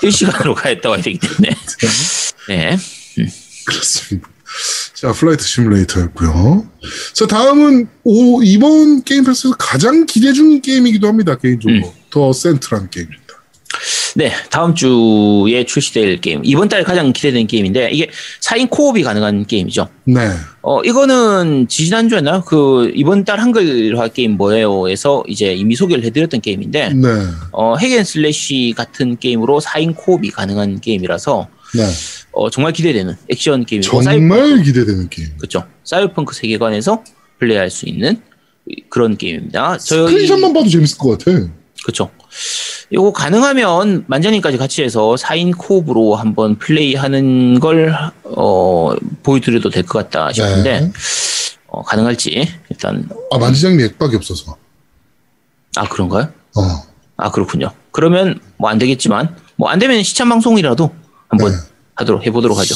[0.00, 1.50] 실시간으로 갔다 와야 되기 때문에.
[2.48, 2.76] 네.
[3.66, 4.28] 그렇습니다.
[4.94, 6.66] 자, Flight Simulator였고요.
[7.12, 11.36] 자, 다음은 오, 이번 Game Pass에서 가장 기대 중인 게임이기도 합니다.
[11.36, 11.94] 개인적으로.
[12.10, 13.25] The Ascent라는 게임입니다.
[14.16, 16.40] 네, 다음 주에 출시될 게임.
[16.42, 18.08] 이번 달 가장 기대되는 게임인데, 이게
[18.40, 19.88] 4인 co-op이 가능한 게임이죠.
[20.04, 20.30] 네.
[20.62, 22.42] 어, 이거는 지난주였나요?
[22.46, 27.08] 그, 이번 달 한글화 게임 뭐예요?에서 이제 이미 소개를 해 드렸던 게임인데, 네.
[27.52, 31.82] 어, hack and slash 같은 게임으로 4인 co-op이 가능한 게임이라서, 네.
[32.32, 35.28] 어, 정말 기대되는 액션 게임이고, 사이버, 정말 기대되는 게임.
[35.38, 35.62] 그쵸.
[35.84, 37.04] 사이버펑크 세계관에서
[37.38, 38.22] 플레이할 수 있는
[38.88, 39.76] 그런 게임입니다.
[39.76, 41.38] 저희- 스크린샷만 봐도 재밌을 것 같아.
[41.84, 42.08] 그쵸.
[42.92, 50.32] 요거 가능하면 만장님까지 같이 해서 4인 코업으로 한번 플레이하는 걸, 어, 보여드려도 될 것 같다
[50.32, 50.92] 싶은데, 네.
[51.66, 54.56] 어, 가능할지, 일단, 아, 만지장님 액박이 없어서.
[55.76, 56.28] 아, 그런가요?
[56.56, 56.60] 어.
[57.16, 57.70] 아, 그렇군요.
[57.90, 60.90] 그러면 뭐 안 되겠지만, 뭐 안 되면 시참 방송이라도
[61.28, 61.56] 한번 네.
[61.96, 62.74] 하도록 해보도록 하죠.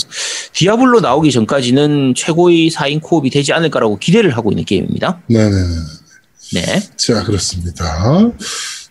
[0.55, 5.21] 디아블로 나오기 전까지는 최고의 4인 코업이 되지 않을까라고 기대를 하고 있는 게임입니다.
[5.29, 5.67] 네네네.
[6.55, 6.83] 네.
[6.97, 7.85] 자, 그렇습니다.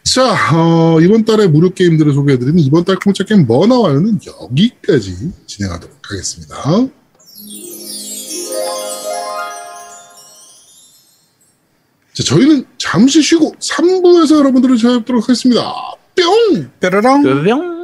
[0.03, 5.97] 자, 어, 이번 달에 무료 게임들을 소개해드리는 이번 달 공짜 게임 뭐 나와요는 여기까지 진행하도록
[6.09, 6.55] 하겠습니다.
[12.13, 15.61] 자, 저희는 잠시 쉬고 3부에서 여러분들을 찾아뵙도록 하겠습니다.
[16.15, 16.69] 뿅!
[16.79, 17.23] 뾰로롱.
[17.45, 17.78] 뿅!